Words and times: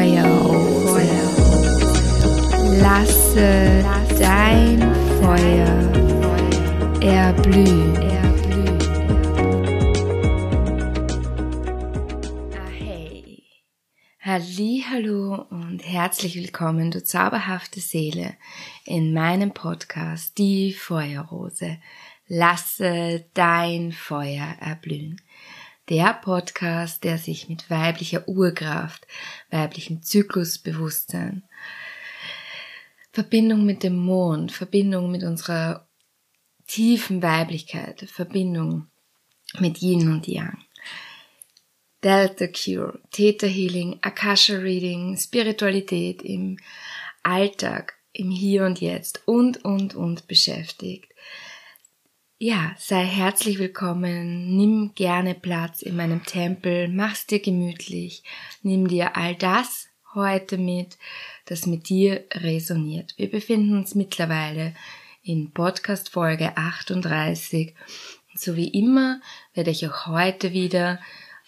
Feuerrose. 0.00 1.02
Lasse 2.80 3.84
dein 4.18 4.80
Feuer 5.20 5.92
erblühen. 7.02 7.94
Ah, 12.56 12.70
hey. 12.78 13.42
Hallo 14.90 15.44
und 15.50 15.80
herzlich 15.86 16.36
willkommen, 16.36 16.90
du 16.90 17.04
zauberhafte 17.04 17.80
Seele, 17.80 18.38
in 18.86 19.12
meinem 19.12 19.52
Podcast 19.52 20.38
Die 20.38 20.72
Feuerrose. 20.72 21.76
Lasse 22.26 23.26
dein 23.34 23.92
Feuer 23.92 24.56
erblühen 24.60 25.20
der 25.90 26.14
Podcast, 26.14 27.02
der 27.02 27.18
sich 27.18 27.48
mit 27.48 27.68
weiblicher 27.68 28.28
Urkraft, 28.28 29.06
weiblichem 29.50 30.02
Zyklusbewusstsein, 30.02 31.42
Verbindung 33.12 33.66
mit 33.66 33.82
dem 33.82 33.96
Mond, 33.96 34.52
Verbindung 34.52 35.10
mit 35.10 35.24
unserer 35.24 35.88
tiefen 36.68 37.22
Weiblichkeit, 37.22 38.08
Verbindung 38.08 38.86
mit 39.58 39.82
Yin 39.82 40.12
und 40.12 40.28
Yang. 40.28 40.58
Delta 42.04 42.46
Cure, 42.46 43.00
Theta 43.10 43.48
Healing, 43.48 43.98
Akasha 44.00 44.54
Reading, 44.54 45.16
Spiritualität 45.16 46.22
im 46.22 46.56
Alltag, 47.24 47.94
im 48.12 48.30
Hier 48.30 48.64
und 48.64 48.80
Jetzt 48.80 49.22
und, 49.26 49.64
und, 49.64 49.96
und 49.96 50.28
beschäftigt. 50.28 51.09
Ja, 52.42 52.74
sei 52.78 53.04
herzlich 53.04 53.58
willkommen, 53.58 54.56
nimm 54.56 54.92
gerne 54.94 55.34
Platz 55.34 55.82
in 55.82 55.94
meinem 55.94 56.24
Tempel, 56.24 56.88
mach's 56.88 57.26
dir 57.26 57.38
gemütlich, 57.38 58.22
nimm 58.62 58.88
dir 58.88 59.14
all 59.14 59.34
das 59.34 59.88
heute 60.14 60.56
mit, 60.56 60.96
das 61.44 61.66
mit 61.66 61.90
dir 61.90 62.24
resoniert. 62.32 63.12
Wir 63.18 63.30
befinden 63.30 63.76
uns 63.76 63.94
mittlerweile 63.94 64.72
in 65.22 65.50
Podcast 65.50 66.08
Folge 66.08 66.56
38. 66.56 67.74
So 68.34 68.56
wie 68.56 68.68
immer 68.68 69.20
werde 69.52 69.70
ich 69.70 69.86
auch 69.86 70.06
heute 70.06 70.54
wieder 70.54 70.98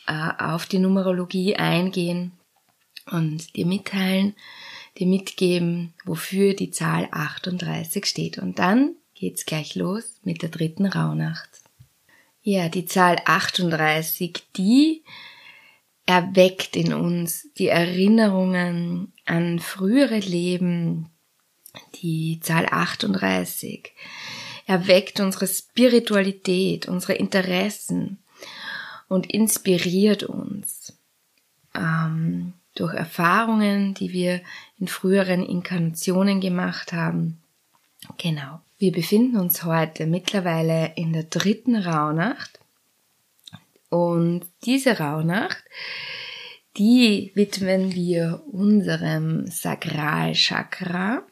äh, 0.06 0.44
auf 0.44 0.66
die 0.66 0.78
Numerologie 0.78 1.56
eingehen 1.56 2.32
und 3.10 3.56
dir 3.56 3.64
mitteilen, 3.64 4.34
dir 4.98 5.06
mitgeben, 5.06 5.94
wofür 6.04 6.52
die 6.52 6.70
Zahl 6.70 7.08
38 7.10 8.04
steht. 8.04 8.36
Und 8.36 8.58
dann 8.58 8.96
geht's 9.22 9.46
gleich 9.46 9.76
los 9.76 10.16
mit 10.24 10.42
der 10.42 10.48
dritten 10.48 10.84
Rauhnacht. 10.84 11.48
Ja, 12.42 12.68
die 12.68 12.86
Zahl 12.86 13.18
38, 13.24 14.42
die 14.56 15.04
erweckt 16.06 16.74
in 16.74 16.92
uns 16.92 17.48
die 17.56 17.68
Erinnerungen 17.68 19.12
an 19.24 19.60
frühere 19.60 20.18
Leben. 20.18 21.08
Die 22.02 22.40
Zahl 22.42 22.66
38 22.68 23.92
erweckt 24.66 25.20
unsere 25.20 25.46
Spiritualität, 25.46 26.88
unsere 26.88 27.12
Interessen 27.12 28.18
und 29.06 29.32
inspiriert 29.32 30.24
uns 30.24 30.94
ähm, 31.74 32.54
durch 32.74 32.92
Erfahrungen, 32.92 33.94
die 33.94 34.12
wir 34.12 34.40
in 34.80 34.88
früheren 34.88 35.46
Inkarnationen 35.46 36.40
gemacht 36.40 36.92
haben. 36.92 37.40
Genau. 38.18 38.60
Wir 38.82 38.90
befinden 38.90 39.36
uns 39.36 39.62
heute 39.62 40.06
mittlerweile 40.06 40.94
in 40.96 41.12
der 41.12 41.22
dritten 41.22 41.76
Rauhnacht 41.76 42.58
und 43.90 44.44
diese 44.64 44.98
Rauhnacht, 44.98 45.62
die 46.76 47.30
widmen 47.36 47.94
wir 47.94 48.42
unserem 48.50 49.46
Sakralchakra, 49.46 51.22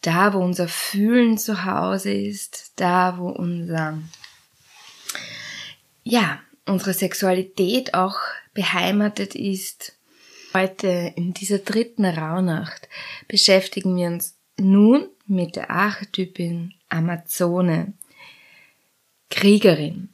da 0.00 0.32
wo 0.34 0.38
unser 0.38 0.66
Fühlen 0.66 1.38
zu 1.38 1.64
Hause 1.64 2.12
ist, 2.12 2.72
da 2.74 3.16
wo 3.16 3.28
unser, 3.28 4.02
ja, 6.02 6.40
unsere 6.66 6.94
Sexualität 6.94 7.94
auch 7.94 8.18
beheimatet 8.54 9.36
ist. 9.36 9.96
Heute 10.52 11.12
in 11.14 11.32
dieser 11.32 11.58
dritten 11.58 12.04
Rauhnacht 12.04 12.88
beschäftigen 13.28 13.94
wir 13.94 14.08
uns 14.08 14.34
nun 14.58 15.10
mit 15.26 15.56
der 15.56 15.70
Archetypin 15.70 16.74
Amazone, 16.88 17.92
Kriegerin. 19.30 20.10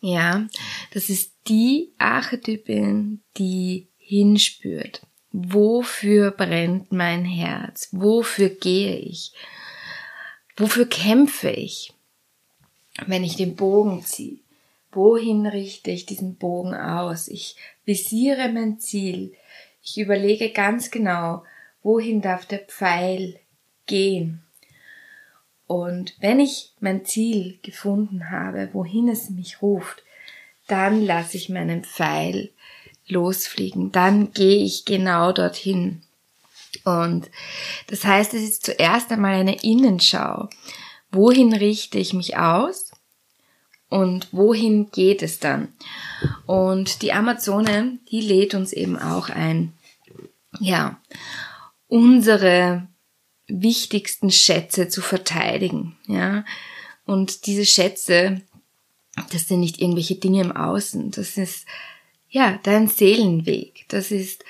Ja, 0.00 0.46
das 0.92 1.08
ist 1.08 1.32
die 1.48 1.92
Archetypin, 1.98 3.20
die 3.36 3.88
hinspürt. 3.98 5.02
Wofür 5.32 6.30
brennt 6.30 6.92
mein 6.92 7.24
Herz? 7.24 7.88
Wofür 7.92 8.48
gehe 8.48 8.96
ich? 8.96 9.32
Wofür 10.56 10.86
kämpfe 10.86 11.50
ich? 11.50 11.92
Wenn 13.06 13.22
ich 13.22 13.36
den 13.36 13.54
Bogen 13.54 14.02
ziehe, 14.04 14.38
wohin 14.90 15.46
richte 15.46 15.90
ich 15.90 16.06
diesen 16.06 16.36
Bogen 16.36 16.74
aus? 16.74 17.28
Ich 17.28 17.56
visiere 17.84 18.48
mein 18.48 18.80
Ziel. 18.80 19.34
Ich 19.82 19.98
überlege 19.98 20.50
ganz 20.50 20.90
genau, 20.90 21.44
wohin 21.82 22.20
darf 22.20 22.46
der 22.46 22.60
Pfeil 22.60 23.38
gehen. 23.88 24.42
Und 25.66 26.14
wenn 26.20 26.38
ich 26.38 26.72
mein 26.80 27.04
Ziel 27.04 27.58
gefunden 27.62 28.30
habe, 28.30 28.70
wohin 28.72 29.08
es 29.08 29.28
mich 29.30 29.60
ruft, 29.60 30.02
dann 30.68 31.04
lasse 31.04 31.36
ich 31.36 31.48
meinen 31.48 31.84
Pfeil 31.84 32.50
losfliegen. 33.08 33.90
Dann 33.90 34.32
gehe 34.32 34.64
ich 34.64 34.84
genau 34.84 35.32
dorthin. 35.32 36.02
Und 36.84 37.30
das 37.88 38.04
heißt, 38.04 38.34
es 38.34 38.42
ist 38.42 38.66
zuerst 38.66 39.10
einmal 39.10 39.34
eine 39.34 39.62
Innenschau. 39.62 40.48
Wohin 41.10 41.52
richte 41.52 41.98
ich 41.98 42.12
mich 42.12 42.36
aus? 42.36 42.92
Und 43.90 44.28
wohin 44.32 44.90
geht 44.90 45.22
es 45.22 45.38
dann? 45.38 45.68
Und 46.46 47.02
die 47.02 47.12
Amazone, 47.12 47.98
die 48.10 48.20
lädt 48.20 48.54
uns 48.54 48.72
eben 48.72 48.98
auch 48.98 49.30
ein, 49.30 49.72
ja, 50.60 51.00
unsere 51.88 52.86
wichtigsten 53.48 54.30
Schätze 54.30 54.88
zu 54.88 55.00
verteidigen, 55.00 55.96
ja. 56.06 56.44
Und 57.04 57.46
diese 57.46 57.64
Schätze, 57.64 58.42
das 59.32 59.48
sind 59.48 59.60
nicht 59.60 59.80
irgendwelche 59.80 60.16
Dinge 60.16 60.42
im 60.42 60.52
Außen, 60.52 61.10
das 61.10 61.36
ist, 61.36 61.66
ja, 62.28 62.60
dein 62.62 62.88
Seelenweg, 62.88 63.86
das 63.88 64.10
ist, 64.10 64.44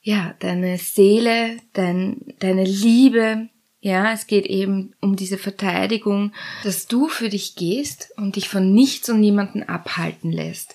ja, 0.00 0.34
deine 0.38 0.78
Seele, 0.78 1.58
dein, 1.72 2.34
deine 2.38 2.64
Liebe, 2.64 3.48
ja, 3.80 4.12
es 4.12 4.26
geht 4.26 4.46
eben 4.46 4.94
um 5.00 5.16
diese 5.16 5.38
Verteidigung, 5.38 6.32
dass 6.64 6.86
du 6.86 7.08
für 7.08 7.28
dich 7.28 7.56
gehst 7.56 8.10
und 8.16 8.36
dich 8.36 8.48
von 8.48 8.72
nichts 8.72 9.08
und 9.08 9.20
niemanden 9.20 9.62
abhalten 9.62 10.32
lässt. 10.32 10.74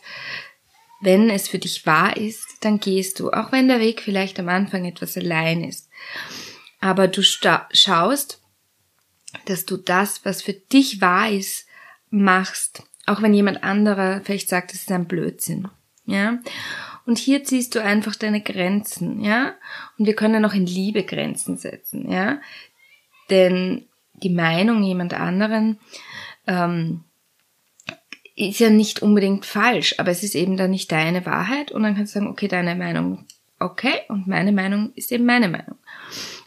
Wenn 1.01 1.29
es 1.29 1.49
für 1.49 1.59
dich 1.59 1.85
wahr 1.85 2.15
ist, 2.15 2.45
dann 2.61 2.79
gehst 2.79 3.19
du, 3.19 3.31
auch 3.31 3.51
wenn 3.51 3.67
der 3.67 3.81
Weg 3.81 4.01
vielleicht 4.01 4.39
am 4.39 4.47
Anfang 4.47 4.85
etwas 4.85 5.17
allein 5.17 5.63
ist. 5.63 5.89
Aber 6.83 7.07
du 7.07 7.23
schaust, 7.23 8.41
dass 9.45 9.65
du 9.65 9.77
das, 9.77 10.25
was 10.25 10.41
für 10.41 10.51
dich 10.51 10.99
wahr 10.99 11.29
ist, 11.29 11.65
machst. 12.09 12.83
Auch 13.05 13.21
wenn 13.21 13.33
jemand 13.33 13.63
anderer 13.63 14.19
vielleicht 14.19 14.49
sagt, 14.49 14.73
es 14.73 14.81
ist 14.81 14.91
ein 14.91 15.07
Blödsinn. 15.07 15.69
Ja. 16.05 16.39
Und 17.05 17.19
hier 17.19 17.45
ziehst 17.45 17.75
du 17.75 17.81
einfach 17.81 18.17
deine 18.17 18.41
Grenzen, 18.41 19.21
ja. 19.21 19.53
Und 19.97 20.07
wir 20.07 20.13
können 20.13 20.43
auch 20.43 20.53
in 20.53 20.65
Liebe 20.65 21.03
Grenzen 21.03 21.57
setzen, 21.57 22.11
ja. 22.11 22.41
Denn 23.29 23.87
die 24.15 24.29
Meinung 24.29 24.83
jemand 24.83 25.13
anderen 25.13 25.79
ähm, 26.47 27.05
ist 28.35 28.59
ja 28.59 28.69
nicht 28.69 29.01
unbedingt 29.01 29.45
falsch, 29.45 29.95
aber 29.99 30.11
es 30.11 30.21
ist 30.21 30.35
eben 30.35 30.57
dann 30.57 30.71
nicht 30.71 30.91
deine 30.91 31.25
Wahrheit 31.25 31.71
und 31.71 31.83
dann 31.83 31.95
kannst 31.95 32.13
du 32.13 32.19
sagen, 32.19 32.29
okay, 32.29 32.49
deine 32.49 32.75
Meinung 32.75 33.25
okay 33.57 34.01
und 34.09 34.27
meine 34.27 34.51
Meinung 34.51 34.91
ist 34.95 35.13
eben 35.13 35.25
meine 35.25 35.47
Meinung. 35.47 35.77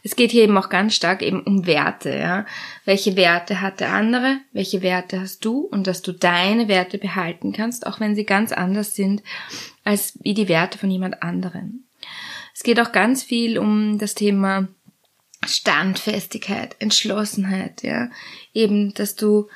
Es 0.07 0.15
geht 0.15 0.31
hier 0.31 0.43
eben 0.43 0.57
auch 0.57 0.69
ganz 0.69 0.95
stark 0.95 1.21
eben 1.21 1.41
um 1.43 1.67
Werte, 1.67 2.17
ja. 2.17 2.45
Welche 2.85 3.17
Werte 3.17 3.59
hat 3.59 3.81
der 3.81 3.91
andere? 3.91 4.39
Welche 4.53 4.81
Werte 4.81 5.19
hast 5.19 5.43
du? 5.43 5.59
Und 5.59 5.85
dass 5.85 6.01
du 6.01 6.13
deine 6.13 6.69
Werte 6.69 6.97
behalten 6.97 7.51
kannst, 7.51 7.85
auch 7.85 7.99
wenn 7.99 8.15
sie 8.15 8.23
ganz 8.23 8.53
anders 8.53 8.95
sind 8.95 9.21
als 9.83 10.17
wie 10.21 10.33
die 10.33 10.47
Werte 10.47 10.77
von 10.77 10.89
jemand 10.89 11.21
anderen. 11.23 11.89
Es 12.55 12.63
geht 12.63 12.79
auch 12.79 12.93
ganz 12.93 13.21
viel 13.21 13.57
um 13.57 13.97
das 13.97 14.15
Thema 14.15 14.69
Standfestigkeit, 15.45 16.77
Entschlossenheit, 16.79 17.83
ja. 17.83 18.09
Eben, 18.53 18.93
dass 18.93 19.15
du 19.15 19.49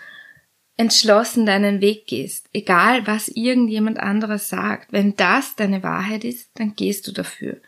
entschlossen 0.75 1.45
deinen 1.45 1.79
Weg 1.79 2.07
gehst, 2.07 2.49
egal 2.51 3.07
was 3.07 3.29
irgendjemand 3.29 4.01
anderes 4.01 4.49
sagt. 4.49 4.91
Wenn 4.91 5.15
das 5.15 5.55
deine 5.55 5.81
Wahrheit 5.81 6.25
ist, 6.25 6.49
dann 6.55 6.75
gehst 6.75 7.07
du 7.07 7.13
dafür. 7.13 7.61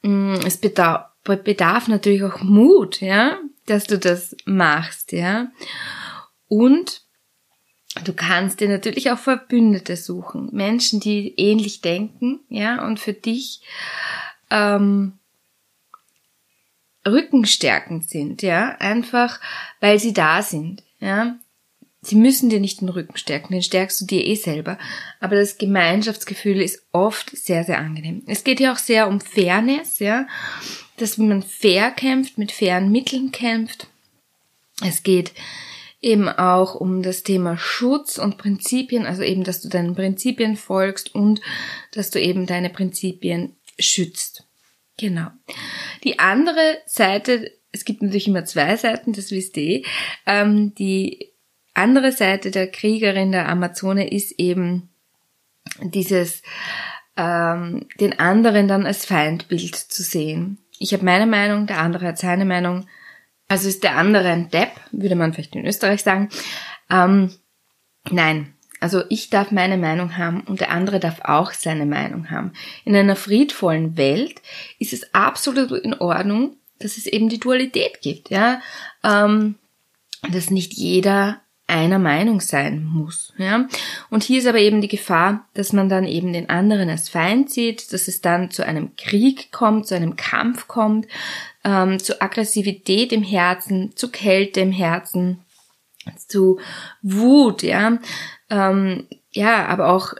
Mm, 0.00 0.36
es 0.46 0.56
bedarf 0.56 1.10
bedarf 1.26 1.88
natürlich 1.88 2.22
auch 2.22 2.42
Mut, 2.42 3.00
ja, 3.00 3.38
dass 3.66 3.84
du 3.84 3.98
das 3.98 4.36
machst, 4.44 5.12
ja. 5.12 5.48
Und 6.48 7.06
Du 8.04 8.12
kannst 8.12 8.60
dir 8.60 8.68
natürlich 8.68 9.10
auch 9.10 9.18
Verbündete 9.18 9.96
suchen, 9.96 10.50
Menschen, 10.52 11.00
die 11.00 11.34
ähnlich 11.38 11.80
denken, 11.80 12.40
ja, 12.50 12.84
und 12.84 13.00
für 13.00 13.14
dich 13.14 13.62
ähm, 14.50 15.14
rückenstärkend 17.06 18.08
sind, 18.08 18.42
ja, 18.42 18.76
einfach 18.78 19.40
weil 19.80 19.98
sie 19.98 20.12
da 20.12 20.42
sind, 20.42 20.82
ja. 21.00 21.36
Sie 22.02 22.16
müssen 22.16 22.50
dir 22.50 22.60
nicht 22.60 22.82
den 22.82 22.88
Rücken 22.88 23.16
stärken, 23.16 23.52
den 23.52 23.62
stärkst 23.62 24.00
du 24.00 24.04
dir 24.04 24.24
eh 24.24 24.36
selber. 24.36 24.78
Aber 25.18 25.34
das 25.34 25.58
Gemeinschaftsgefühl 25.58 26.60
ist 26.60 26.86
oft 26.92 27.36
sehr, 27.36 27.64
sehr 27.64 27.78
angenehm. 27.78 28.22
Es 28.28 28.44
geht 28.44 28.60
ja 28.60 28.72
auch 28.72 28.78
sehr 28.78 29.08
um 29.08 29.20
Fairness, 29.20 29.98
ja, 29.98 30.28
dass 30.96 31.18
man 31.18 31.42
fair 31.42 31.90
kämpft, 31.90 32.38
mit 32.38 32.52
fairen 32.52 32.90
Mitteln 32.90 33.32
kämpft. 33.32 33.88
Es 34.82 35.02
geht 35.02 35.32
eben 36.00 36.28
auch 36.28 36.74
um 36.74 37.02
das 37.02 37.22
Thema 37.22 37.56
Schutz 37.58 38.18
und 38.18 38.38
Prinzipien, 38.38 39.06
also 39.06 39.22
eben, 39.22 39.44
dass 39.44 39.60
du 39.60 39.68
deinen 39.68 39.94
Prinzipien 39.94 40.56
folgst 40.56 41.14
und 41.14 41.40
dass 41.92 42.10
du 42.10 42.20
eben 42.20 42.46
deine 42.46 42.70
Prinzipien 42.70 43.56
schützt. 43.78 44.44
Genau. 44.98 45.28
Die 46.04 46.18
andere 46.18 46.78
Seite, 46.86 47.50
es 47.72 47.84
gibt 47.84 48.02
natürlich 48.02 48.28
immer 48.28 48.44
zwei 48.44 48.76
Seiten, 48.76 49.12
das 49.12 49.30
wisst 49.30 49.56
ihr, 49.56 49.82
ähm, 50.26 50.74
die 50.74 51.32
andere 51.74 52.12
Seite 52.12 52.50
der 52.50 52.70
Kriegerin 52.70 53.32
der 53.32 53.48
Amazone 53.48 54.10
ist 54.10 54.38
eben 54.38 54.88
dieses, 55.82 56.42
ähm, 57.16 57.86
den 58.00 58.18
anderen 58.18 58.68
dann 58.68 58.86
als 58.86 59.04
Feindbild 59.04 59.74
zu 59.74 60.02
sehen. 60.02 60.58
Ich 60.78 60.92
habe 60.92 61.04
meine 61.04 61.26
Meinung, 61.26 61.66
der 61.66 61.78
andere 61.78 62.08
hat 62.08 62.18
seine 62.18 62.44
Meinung. 62.44 62.86
Also 63.48 63.68
ist 63.68 63.84
der 63.84 63.96
andere 63.96 64.28
ein 64.28 64.50
Depp, 64.50 64.72
würde 64.90 65.14
man 65.14 65.32
vielleicht 65.32 65.54
in 65.54 65.66
Österreich 65.66 66.02
sagen. 66.02 66.28
Ähm, 66.90 67.32
nein, 68.10 68.54
also 68.80 69.02
ich 69.08 69.30
darf 69.30 69.50
meine 69.50 69.78
Meinung 69.78 70.16
haben 70.16 70.42
und 70.42 70.60
der 70.60 70.70
andere 70.70 71.00
darf 71.00 71.20
auch 71.22 71.52
seine 71.52 71.86
Meinung 71.86 72.30
haben. 72.30 72.52
In 72.84 72.94
einer 72.94 73.16
friedvollen 73.16 73.96
Welt 73.96 74.42
ist 74.78 74.92
es 74.92 75.14
absolut 75.14 75.70
in 75.70 75.94
Ordnung, 75.94 76.56
dass 76.78 76.98
es 76.98 77.06
eben 77.06 77.28
die 77.28 77.40
Dualität 77.40 78.02
gibt, 78.02 78.30
ja, 78.30 78.60
ähm, 79.02 79.56
dass 80.30 80.50
nicht 80.50 80.74
jeder 80.74 81.40
einer 81.66 81.98
Meinung 81.98 82.40
sein 82.40 82.84
muss, 82.84 83.32
ja. 83.38 83.66
Und 84.08 84.22
hier 84.22 84.38
ist 84.38 84.46
aber 84.46 84.58
eben 84.58 84.80
die 84.80 84.88
Gefahr, 84.88 85.46
dass 85.54 85.72
man 85.72 85.88
dann 85.88 86.04
eben 86.04 86.32
den 86.32 86.48
anderen 86.48 86.88
als 86.88 87.08
Feind 87.08 87.50
sieht, 87.50 87.92
dass 87.92 88.06
es 88.06 88.20
dann 88.20 88.50
zu 88.50 88.64
einem 88.64 88.94
Krieg 88.96 89.50
kommt, 89.50 89.86
zu 89.86 89.96
einem 89.96 90.16
Kampf 90.16 90.68
kommt, 90.68 91.06
ähm, 91.64 91.98
zu 91.98 92.22
Aggressivität 92.22 93.12
im 93.12 93.22
Herzen, 93.22 93.96
zu 93.96 94.10
Kälte 94.10 94.60
im 94.60 94.72
Herzen, 94.72 95.40
zu 96.28 96.60
Wut, 97.02 97.62
ja. 97.62 97.98
Ähm, 98.48 99.08
ja, 99.32 99.66
aber 99.66 99.88
auch 99.88 100.14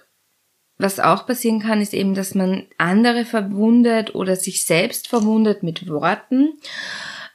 was 0.79 1.01
auch 1.01 1.27
passieren 1.27 1.61
kann, 1.61 1.81
ist 1.81 1.95
eben, 1.95 2.15
dass 2.15 2.35
man 2.35 2.67
andere 2.77 3.25
verwundet 3.25 4.15
oder 4.15 4.37
sich 4.37 4.65
selbst 4.65 5.09
verwundet 5.09 5.63
mit 5.63 5.89
Worten. 5.89 6.59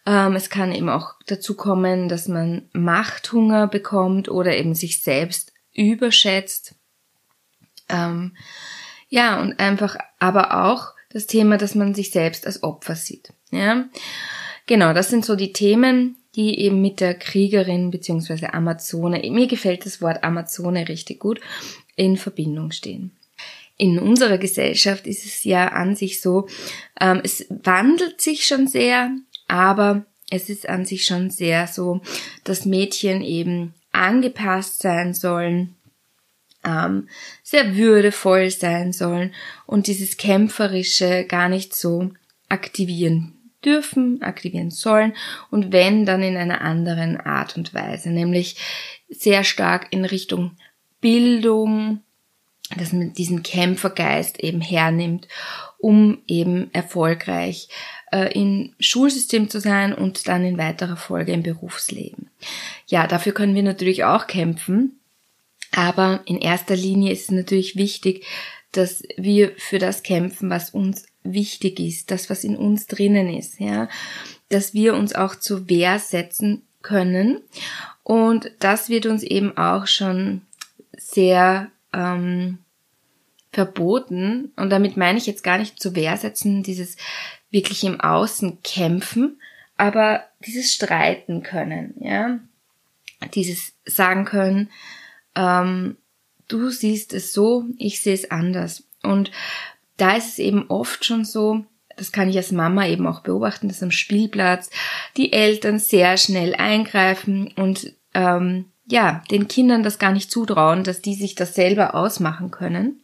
Ähm, 0.05 0.35
es 0.35 0.49
kann 0.49 0.71
eben 0.71 0.89
auch 0.89 1.13
dazu 1.27 1.55
kommen, 1.55 2.09
dass 2.09 2.27
man 2.27 2.69
Machthunger 2.73 3.67
bekommt 3.67 4.29
oder 4.29 4.57
eben 4.57 4.73
sich 4.73 5.03
selbst 5.03 5.53
überschätzt. 5.73 6.75
Ähm, 7.89 8.35
ja, 9.09 9.41
und 9.41 9.59
einfach 9.59 9.97
aber 10.19 10.65
auch 10.65 10.93
das 11.11 11.27
Thema, 11.27 11.57
dass 11.57 11.75
man 11.75 11.93
sich 11.93 12.11
selbst 12.11 12.47
als 12.47 12.63
Opfer 12.63 12.95
sieht. 12.95 13.33
Ja, 13.51 13.89
genau, 14.65 14.93
das 14.93 15.09
sind 15.09 15.25
so 15.25 15.35
die 15.35 15.53
Themen, 15.53 16.15
die 16.35 16.59
eben 16.59 16.81
mit 16.81 17.01
der 17.01 17.13
Kriegerin 17.13 17.91
beziehungsweise 17.91 18.53
Amazone, 18.53 19.21
mir 19.29 19.47
gefällt 19.47 19.85
das 19.85 20.01
Wort 20.01 20.23
Amazone 20.23 20.87
richtig 20.87 21.19
gut, 21.19 21.41
in 21.95 22.15
Verbindung 22.17 22.71
stehen. 22.71 23.11
In 23.77 23.99
unserer 23.99 24.37
Gesellschaft 24.37 25.07
ist 25.07 25.25
es 25.25 25.43
ja 25.43 25.69
an 25.69 25.95
sich 25.95 26.21
so, 26.21 26.47
ähm, 26.99 27.19
es 27.23 27.47
wandelt 27.49 28.21
sich 28.21 28.45
schon 28.45 28.67
sehr, 28.67 29.11
aber 29.51 30.05
es 30.29 30.49
ist 30.49 30.69
an 30.69 30.85
sich 30.85 31.05
schon 31.05 31.29
sehr 31.29 31.67
so, 31.67 31.99
dass 32.45 32.65
Mädchen 32.65 33.21
eben 33.21 33.73
angepasst 33.91 34.81
sein 34.81 35.13
sollen, 35.13 35.75
ähm, 36.63 37.09
sehr 37.43 37.75
würdevoll 37.75 38.49
sein 38.49 38.93
sollen 38.93 39.33
und 39.65 39.87
dieses 39.87 40.15
Kämpferische 40.15 41.25
gar 41.25 41.49
nicht 41.49 41.75
so 41.75 42.11
aktivieren 42.47 43.33
dürfen, 43.65 44.21
aktivieren 44.21 44.71
sollen 44.71 45.13
und 45.49 45.73
wenn, 45.73 46.05
dann 46.05 46.23
in 46.23 46.37
einer 46.37 46.61
anderen 46.61 47.19
Art 47.19 47.57
und 47.57 47.73
Weise, 47.73 48.09
nämlich 48.09 48.55
sehr 49.09 49.43
stark 49.43 49.87
in 49.89 50.05
Richtung 50.05 50.55
Bildung, 51.01 51.99
dass 52.77 52.93
man 52.93 53.11
diesen 53.11 53.43
Kämpfergeist 53.43 54.39
eben 54.39 54.61
hernimmt, 54.61 55.27
um 55.77 56.19
eben 56.27 56.73
erfolgreich 56.73 57.67
äh, 58.11 58.31
im 58.33 58.73
Schulsystem 58.79 59.49
zu 59.49 59.59
sein 59.59 59.93
und 59.93 60.27
dann 60.27 60.45
in 60.45 60.57
weiterer 60.57 60.97
Folge 60.97 61.31
im 61.31 61.43
Berufsleben. 61.43 62.29
Ja, 62.87 63.07
dafür 63.07 63.33
können 63.33 63.55
wir 63.55 63.63
natürlich 63.63 64.03
auch 64.03 64.27
kämpfen, 64.27 64.99
aber 65.71 66.21
in 66.25 66.37
erster 66.37 66.75
Linie 66.75 67.11
ist 67.11 67.23
es 67.23 67.31
natürlich 67.31 67.75
wichtig, 67.75 68.25
dass 68.71 69.03
wir 69.17 69.51
für 69.57 69.79
das 69.79 70.03
kämpfen, 70.03 70.49
was 70.49 70.69
uns 70.69 71.05
wichtig 71.23 71.79
ist, 71.79 72.11
das, 72.11 72.29
was 72.29 72.43
in 72.43 72.55
uns 72.55 72.87
drinnen 72.87 73.29
ist, 73.29 73.59
ja, 73.59 73.89
dass 74.49 74.73
wir 74.73 74.95
uns 74.95 75.13
auch 75.13 75.35
zur 75.35 75.69
Wehr 75.69 75.99
setzen 75.99 76.63
können. 76.81 77.41
Und 78.03 78.51
das 78.59 78.89
wird 78.89 79.05
uns 79.05 79.23
eben 79.23 79.55
auch 79.57 79.87
schon 79.87 80.41
sehr 80.97 81.69
ähm, 81.93 82.57
verboten. 83.51 84.51
Und 84.55 84.69
damit 84.69 84.97
meine 84.97 85.17
ich 85.17 85.27
jetzt 85.27 85.43
gar 85.43 85.57
nicht 85.57 85.79
zur 85.79 85.95
Wehr 85.95 86.17
setzen, 86.17 86.63
dieses 86.63 86.97
wirklich 87.51 87.83
im 87.83 87.99
Außen 87.99 88.63
kämpfen, 88.63 89.39
aber 89.77 90.23
dieses 90.45 90.73
Streiten 90.73 91.43
können, 91.43 91.93
ja, 91.99 92.39
dieses 93.33 93.73
sagen 93.85 94.25
können, 94.25 94.69
ähm, 95.35 95.97
du 96.47 96.69
siehst 96.69 97.13
es 97.13 97.33
so, 97.33 97.65
ich 97.77 98.01
sehe 98.01 98.13
es 98.13 98.31
anders. 98.31 98.83
Und 99.03 99.31
da 99.97 100.15
ist 100.15 100.29
es 100.29 100.39
eben 100.39 100.65
oft 100.69 101.05
schon 101.05 101.25
so, 101.25 101.65
das 101.97 102.11
kann 102.11 102.29
ich 102.29 102.37
als 102.37 102.51
Mama 102.51 102.87
eben 102.87 103.05
auch 103.07 103.21
beobachten, 103.21 103.67
dass 103.67 103.83
am 103.83 103.91
Spielplatz 103.91 104.69
die 105.17 105.33
Eltern 105.33 105.79
sehr 105.79 106.17
schnell 106.17 106.55
eingreifen 106.55 107.51
und 107.55 107.93
ähm, 108.13 108.65
ja, 108.87 109.23
den 109.31 109.47
Kindern 109.47 109.83
das 109.83 109.99
gar 109.99 110.11
nicht 110.11 110.31
zutrauen, 110.31 110.83
dass 110.83 111.01
die 111.01 111.15
sich 111.15 111.35
das 111.35 111.55
selber 111.55 111.95
ausmachen 111.95 112.51
können. 112.51 113.01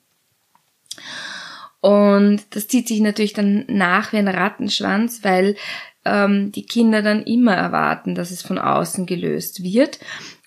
Und 1.87 2.41
das 2.49 2.67
zieht 2.67 2.85
sich 2.89 2.99
natürlich 2.99 3.31
dann 3.31 3.63
nach 3.69 4.11
wie 4.11 4.17
ein 4.17 4.27
Rattenschwanz, 4.27 5.23
weil 5.23 5.55
ähm, 6.03 6.51
die 6.51 6.65
Kinder 6.65 7.01
dann 7.01 7.23
immer 7.23 7.55
erwarten, 7.55 8.13
dass 8.13 8.29
es 8.29 8.41
von 8.41 8.57
außen 8.57 9.05
gelöst 9.05 9.63
wird. 9.63 9.97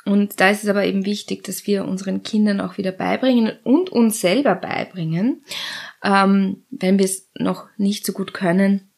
Und 0.04 0.38
da 0.38 0.50
ist 0.50 0.64
es 0.64 0.68
aber 0.68 0.84
eben 0.84 1.06
wichtig, 1.06 1.42
dass 1.42 1.66
wir 1.66 1.86
unseren 1.86 2.22
Kindern 2.22 2.60
auch 2.60 2.76
wieder 2.76 2.92
beibringen 2.92 3.52
und 3.64 3.88
uns 3.88 4.20
selber 4.20 4.54
beibringen, 4.54 5.42
ähm, 6.04 6.66
wenn 6.68 6.98
wir 6.98 7.06
es 7.06 7.30
noch 7.38 7.68
nicht 7.78 8.04
so 8.04 8.12
gut 8.12 8.34
können, 8.34 8.90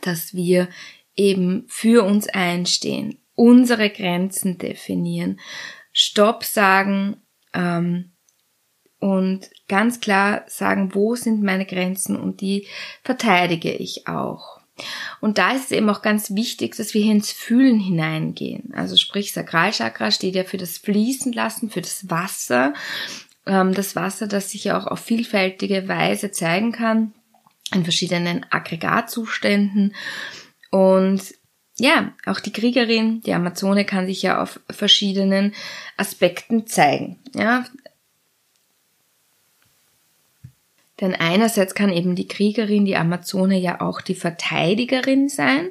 dass 0.00 0.32
wir 0.32 0.68
eben 1.16 1.66
für 1.68 2.02
uns 2.02 2.28
einstehen, 2.28 3.18
unsere 3.34 3.90
Grenzen 3.90 4.56
definieren, 4.56 5.38
Stopp 5.92 6.44
sagen 6.44 7.18
ähm, 7.52 8.12
und 9.00 9.48
ganz 9.68 10.00
klar 10.00 10.42
sagen, 10.48 10.94
wo 10.94 11.14
sind 11.14 11.42
meine 11.42 11.66
Grenzen 11.66 12.16
und 12.16 12.40
die 12.40 12.66
verteidige 13.04 13.72
ich 13.72 14.08
auch. 14.08 14.58
Und 15.20 15.38
da 15.38 15.52
ist 15.52 15.66
es 15.66 15.70
eben 15.72 15.90
auch 15.90 16.02
ganz 16.02 16.34
wichtig, 16.34 16.76
dass 16.76 16.94
wir 16.94 17.02
hier 17.02 17.12
ins 17.12 17.32
Fühlen 17.32 17.80
hineingehen. 17.80 18.72
Also 18.74 18.96
sprich, 18.96 19.32
Sakralchakra 19.32 20.10
steht 20.10 20.34
ja 20.34 20.44
für 20.44 20.56
das 20.56 20.78
Fließen 20.78 21.32
lassen, 21.32 21.70
für 21.70 21.80
das 21.80 22.08
Wasser. 22.10 22.74
Ähm, 23.46 23.74
das 23.74 23.96
Wasser, 23.96 24.26
das 24.26 24.50
sich 24.50 24.64
ja 24.64 24.78
auch 24.78 24.86
auf 24.86 25.00
vielfältige 25.00 25.88
Weise 25.88 26.30
zeigen 26.30 26.72
kann, 26.72 27.12
in 27.74 27.82
verschiedenen 27.82 28.46
Aggregatzuständen. 28.50 29.94
Und 30.70 31.22
ja, 31.76 32.12
auch 32.26 32.40
die 32.40 32.52
Kriegerin, 32.52 33.20
die 33.20 33.32
Amazone 33.32 33.84
kann 33.84 34.06
sich 34.06 34.22
ja 34.22 34.42
auf 34.42 34.60
verschiedenen 34.68 35.54
Aspekten 35.96 36.66
zeigen. 36.66 37.18
Ja, 37.34 37.64
Denn 41.00 41.14
einerseits 41.14 41.74
kann 41.74 41.92
eben 41.92 42.14
die 42.14 42.28
Kriegerin, 42.28 42.84
die 42.84 42.96
Amazone 42.96 43.58
ja 43.58 43.80
auch 43.80 44.00
die 44.00 44.14
Verteidigerin 44.14 45.28
sein, 45.28 45.70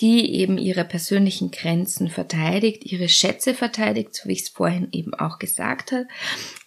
die 0.00 0.34
eben 0.34 0.58
ihre 0.58 0.84
persönlichen 0.84 1.50
Grenzen 1.50 2.08
verteidigt, 2.08 2.84
ihre 2.84 3.08
Schätze 3.08 3.54
verteidigt, 3.54 4.14
so 4.14 4.28
wie 4.28 4.32
ich 4.32 4.42
es 4.42 4.48
vorhin 4.48 4.88
eben 4.92 5.14
auch 5.14 5.38
gesagt 5.38 5.92
habe, 5.92 6.06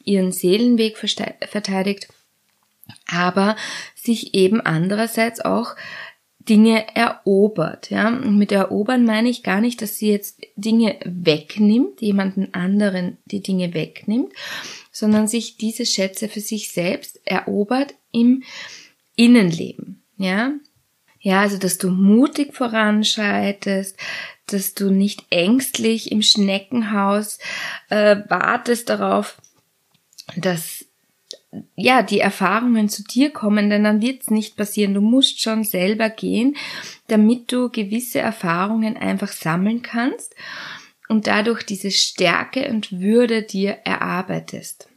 ihren 0.04 0.32
Seelenweg 0.32 0.98
verteidigt, 0.98 2.08
aber 3.08 3.56
sich 3.96 4.34
eben 4.34 4.62
andererseits 4.62 5.42
auch 5.42 5.76
Dinge 6.40 6.86
erobert, 6.96 7.90
ja. 7.90 8.10
Und 8.10 8.38
mit 8.38 8.52
erobern 8.52 9.06
meine 9.06 9.30
ich 9.30 9.44
gar 9.44 9.62
nicht, 9.62 9.82
dass 9.82 9.96
sie 9.96 10.12
jetzt 10.12 10.42
Dinge 10.56 10.98
wegnimmt, 11.06 12.02
jemanden 12.02 12.54
anderen 12.54 13.18
die 13.26 13.42
Dinge 13.42 13.74
wegnimmt, 13.74 14.34
sondern 14.94 15.28
sich 15.28 15.58
diese 15.58 15.86
Schätze 15.86 16.30
für 16.30 16.40
sich 16.40 16.72
selbst 16.72 17.20
erobert 17.26 17.96
im 18.14 18.44
Innenleben, 19.18 20.04
ja. 20.18 20.54
Ja, 21.20 21.40
also, 21.40 21.58
dass 21.58 21.78
du 21.78 21.90
mutig 21.90 22.54
voranschreitest, 22.54 23.98
dass 24.46 24.74
du 24.74 24.92
nicht 24.92 25.24
ängstlich 25.30 26.12
im 26.12 26.22
Schneckenhaus 26.22 27.40
äh, 27.90 28.18
wartest 28.28 28.90
darauf, 28.90 29.38
dass 30.36 30.86
ja, 31.76 32.04
die 32.04 32.20
Erfahrungen 32.20 32.90
zu 32.90 33.04
dir 33.04 33.30
kommen, 33.30 33.70
denn 33.70 33.86
dann 33.86 34.02
wird's 34.02 34.30
nicht 34.30 34.58
passieren. 34.58 34.94
Du 34.94 35.02
musst 35.02 35.42
schon 35.42 35.64
selber 35.64 36.10
gehen, 36.10 36.58
damit 37.08 37.52
du 37.52 37.70
gewisse 37.70 38.20
Erfahrungen 38.20 38.98
einfach 38.98 39.32
sammeln 39.32 39.82
kannst 39.82 40.36
und 41.10 41.28
dadurch 41.28 41.64
diese 41.64 41.92
Stärke 41.92 42.70
und 42.70 43.00
Würde 43.00 43.44
dir 43.44 43.80
erarbeitest. 43.84 44.88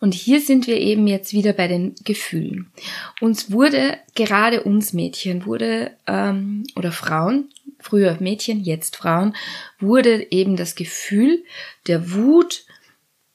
Und 0.00 0.14
hier 0.14 0.40
sind 0.40 0.66
wir 0.66 0.78
eben 0.78 1.06
jetzt 1.06 1.34
wieder 1.34 1.52
bei 1.52 1.68
den 1.68 1.94
Gefühlen. 2.04 2.72
Uns 3.20 3.52
wurde, 3.52 3.98
gerade 4.14 4.62
uns 4.62 4.94
Mädchen, 4.94 5.44
wurde, 5.44 5.90
ähm, 6.06 6.64
oder 6.74 6.90
Frauen, 6.90 7.50
früher 7.78 8.16
Mädchen, 8.18 8.60
jetzt 8.64 8.96
Frauen, 8.96 9.36
wurde 9.78 10.26
eben 10.30 10.56
das 10.56 10.74
Gefühl 10.74 11.44
der 11.86 12.12
Wut 12.14 12.64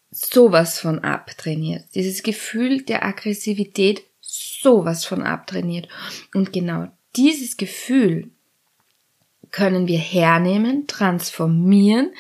sowas 0.10 0.80
von 0.80 1.00
abtrainiert. 1.00 1.86
Dieses 1.94 2.24
Gefühl 2.24 2.82
der 2.82 3.06
Aggressivität 3.06 4.04
sowas 4.22 5.06
von 5.06 5.22
abtrainiert. 5.22 5.88
Und 6.34 6.52
genau 6.52 6.88
dieses 7.16 7.58
Gefühl 7.58 8.32
können 9.56 9.88
wir 9.88 10.00
hernehmen, 10.00 10.86
transformieren, 10.86 12.12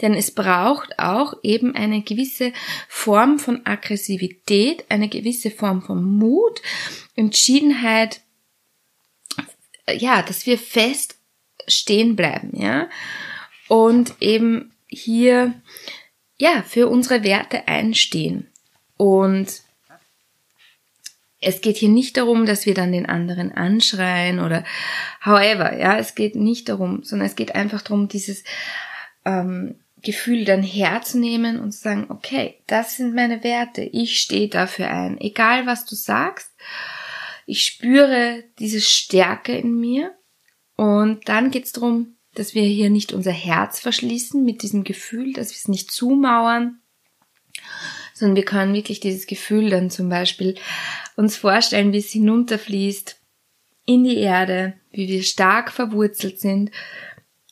denn 0.00 0.14
es 0.14 0.30
braucht 0.30 0.96
auch 1.00 1.34
eben 1.42 1.74
eine 1.74 2.02
gewisse 2.02 2.52
Form 2.88 3.40
von 3.40 3.66
Aggressivität, 3.66 4.84
eine 4.90 5.08
gewisse 5.08 5.50
Form 5.50 5.82
von 5.82 6.04
Mut, 6.04 6.62
Entschiedenheit, 7.16 8.20
ja, 9.92 10.22
dass 10.22 10.46
wir 10.46 10.56
fest 10.56 11.16
stehen 11.66 12.14
bleiben, 12.14 12.52
ja, 12.54 12.88
und 13.66 14.14
eben 14.20 14.72
hier, 14.86 15.60
ja, 16.38 16.62
für 16.62 16.86
unsere 16.86 17.24
Werte 17.24 17.66
einstehen. 17.66 18.52
Und 18.96 19.63
es 21.44 21.60
geht 21.60 21.76
hier 21.76 21.88
nicht 21.88 22.16
darum, 22.16 22.46
dass 22.46 22.66
wir 22.66 22.74
dann 22.74 22.92
den 22.92 23.06
anderen 23.06 23.52
anschreien 23.52 24.40
oder 24.40 24.64
however, 25.24 25.78
ja, 25.78 25.98
es 25.98 26.14
geht 26.14 26.34
nicht 26.36 26.68
darum, 26.68 27.02
sondern 27.02 27.28
es 27.28 27.36
geht 27.36 27.54
einfach 27.54 27.82
darum, 27.82 28.08
dieses 28.08 28.44
ähm, 29.24 29.76
Gefühl 30.02 30.44
dann 30.44 30.62
herzunehmen 30.62 31.58
und 31.58 31.72
zu 31.72 31.80
sagen, 31.80 32.06
okay, 32.08 32.60
das 32.66 32.96
sind 32.96 33.14
meine 33.14 33.42
Werte, 33.42 33.82
ich 33.82 34.20
stehe 34.20 34.48
dafür 34.48 34.90
ein, 34.90 35.18
egal 35.20 35.66
was 35.66 35.84
du 35.86 35.94
sagst, 35.94 36.50
ich 37.46 37.64
spüre 37.64 38.44
diese 38.58 38.80
Stärke 38.80 39.56
in 39.56 39.78
mir. 39.78 40.14
Und 40.76 41.28
dann 41.28 41.50
geht's 41.50 41.72
darum, 41.72 42.16
dass 42.34 42.54
wir 42.54 42.64
hier 42.64 42.90
nicht 42.90 43.12
unser 43.12 43.32
Herz 43.32 43.80
verschließen 43.80 44.44
mit 44.44 44.62
diesem 44.62 44.82
Gefühl, 44.82 45.32
dass 45.32 45.50
wir 45.50 45.56
es 45.56 45.68
nicht 45.68 45.90
zumauern, 45.90 46.80
sondern 48.14 48.36
wir 48.36 48.44
können 48.44 48.72
wirklich 48.72 49.00
dieses 49.00 49.26
Gefühl 49.26 49.68
dann 49.70 49.90
zum 49.90 50.08
Beispiel 50.08 50.54
uns 51.16 51.36
vorstellen, 51.36 51.92
wie 51.92 51.98
es 51.98 52.10
hinunterfließt 52.10 53.20
in 53.84 54.04
die 54.04 54.16
Erde, 54.16 54.74
wie 54.90 55.08
wir 55.08 55.22
stark 55.22 55.70
verwurzelt 55.70 56.40
sind 56.40 56.70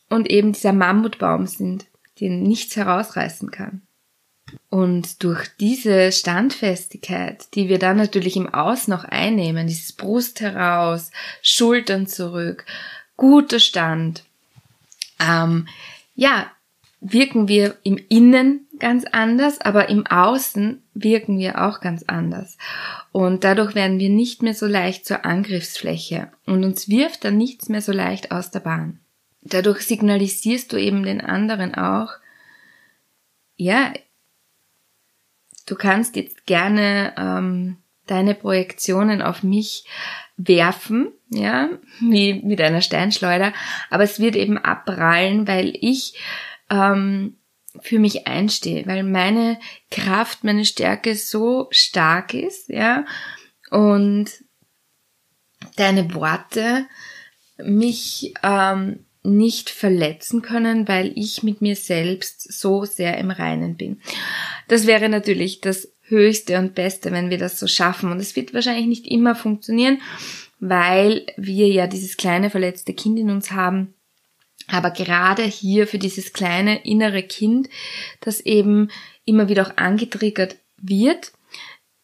und 0.09 0.29
eben 0.29 0.53
dieser 0.53 0.73
Mammutbaum 0.73 1.45
sind, 1.45 1.85
den 2.19 2.41
nichts 2.41 2.75
herausreißen 2.75 3.51
kann. 3.51 3.81
Und 4.69 5.23
durch 5.23 5.47
diese 5.59 6.11
Standfestigkeit, 6.11 7.53
die 7.55 7.69
wir 7.69 7.79
dann 7.79 7.97
natürlich 7.97 8.35
im 8.35 8.53
Aus 8.53 8.87
noch 8.87 9.03
einnehmen, 9.03 9.67
dieses 9.67 9.93
Brust 9.93 10.41
heraus, 10.41 11.11
Schultern 11.41 12.07
zurück, 12.07 12.65
guter 13.17 13.59
Stand, 13.59 14.23
ähm, 15.19 15.67
ja, 16.15 16.51
wirken 17.03 17.47
wir 17.47 17.77
im 17.83 17.97
Innen 18.09 18.67
ganz 18.79 19.05
anders, 19.11 19.59
aber 19.59 19.89
im 19.89 20.07
Außen 20.07 20.81
wirken 20.93 21.37
wir 21.37 21.61
auch 21.61 21.81
ganz 21.81 22.03
anders. 22.03 22.57
Und 23.11 23.43
dadurch 23.43 23.75
werden 23.75 23.99
wir 23.99 24.09
nicht 24.09 24.41
mehr 24.41 24.53
so 24.53 24.65
leicht 24.65 25.05
zur 25.05 25.25
Angriffsfläche 25.25 26.31
und 26.45 26.63
uns 26.63 26.89
wirft 26.89 27.25
dann 27.25 27.37
nichts 27.37 27.69
mehr 27.69 27.81
so 27.81 27.91
leicht 27.91 28.31
aus 28.31 28.51
der 28.51 28.61
Bahn. 28.61 28.99
Dadurch 29.41 29.81
signalisierst 29.81 30.71
du 30.71 30.77
eben 30.77 31.03
den 31.03 31.19
anderen 31.19 31.75
auch, 31.75 32.09
ja, 33.55 33.91
du 35.67 35.75
kannst 35.75 36.15
jetzt 36.15 36.45
gerne 36.45 37.13
ähm, 37.17 37.77
deine 38.07 38.33
Projektionen 38.33 39.21
auf 39.21 39.43
mich 39.43 39.85
werfen, 40.37 41.11
ja, 41.29 41.69
wie 41.99 42.41
mit 42.41 42.61
einer 42.61 42.81
Steinschleuder, 42.81 43.53
aber 43.89 44.03
es 44.03 44.19
wird 44.19 44.35
eben 44.35 44.57
abprallen, 44.57 45.47
weil 45.47 45.73
ich 45.79 46.17
ähm, 46.73 47.37
für 47.81 47.99
mich 47.99 48.27
einstehe, 48.27 48.85
weil 48.85 49.03
meine 49.03 49.59
Kraft, 49.91 50.43
meine 50.43 50.65
Stärke 50.65 51.15
so 51.15 51.67
stark 51.71 52.33
ist, 52.33 52.69
ja, 52.69 53.05
und 53.71 54.29
deine 55.75 56.13
Worte 56.13 56.85
mich 57.57 58.33
ähm, 58.43 59.05
nicht 59.23 59.69
verletzen 59.69 60.41
können, 60.41 60.87
weil 60.87 61.13
ich 61.15 61.43
mit 61.43 61.61
mir 61.61 61.75
selbst 61.75 62.51
so 62.51 62.83
sehr 62.85 63.17
im 63.17 63.31
Reinen 63.31 63.77
bin. 63.77 64.01
Das 64.67 64.85
wäre 64.85 65.07
natürlich 65.09 65.61
das 65.61 65.87
Höchste 66.01 66.59
und 66.59 66.75
Beste, 66.75 67.11
wenn 67.11 67.29
wir 67.29 67.37
das 67.37 67.59
so 67.59 67.65
schaffen. 67.65 68.11
Und 68.11 68.19
es 68.19 68.35
wird 68.35 68.53
wahrscheinlich 68.53 68.87
nicht 68.87 69.07
immer 69.07 69.35
funktionieren, 69.35 70.01
weil 70.59 71.25
wir 71.37 71.67
ja 71.69 71.87
dieses 71.87 72.17
kleine 72.17 72.49
verletzte 72.49 72.93
Kind 72.93 73.17
in 73.17 73.29
uns 73.29 73.51
haben, 73.51 73.93
aber 74.67 74.91
gerade 74.91 75.43
hier 75.43 75.87
für 75.87 75.97
dieses 75.97 76.33
kleine 76.33 76.83
innere 76.85 77.23
Kind, 77.23 77.69
das 78.21 78.41
eben 78.41 78.89
immer 79.25 79.49
wieder 79.49 79.67
auch 79.67 79.77
angetriggert 79.77 80.57
wird, 80.77 81.31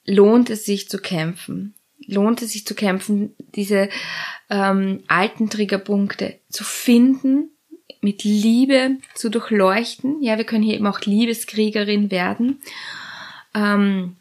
lohnt 0.05 0.49
es 0.49 0.65
sich 0.65 0.89
zu 0.89 0.99
kämpfen. 0.99 1.75
Lohnt 2.05 2.41
es 2.41 2.53
sich 2.53 2.65
zu 2.65 2.75
kämpfen, 2.75 3.35
diese 3.55 3.89
ähm, 4.49 5.03
alten 5.07 5.49
Triggerpunkte 5.49 6.39
zu 6.49 6.63
finden, 6.63 7.51
mit 8.01 8.23
Liebe 8.23 8.97
zu 9.13 9.29
durchleuchten. 9.29 10.21
Ja, 10.23 10.37
wir 10.37 10.45
können 10.45 10.63
hier 10.63 10.75
eben 10.75 10.87
auch 10.87 11.01
Liebeskriegerin 11.01 12.09
werden, 12.11 12.61
ähm, 13.53 14.15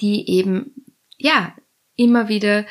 die 0.00 0.28
eben 0.30 0.72
ja 1.18 1.54
immer 1.96 2.28
wieder 2.28 2.64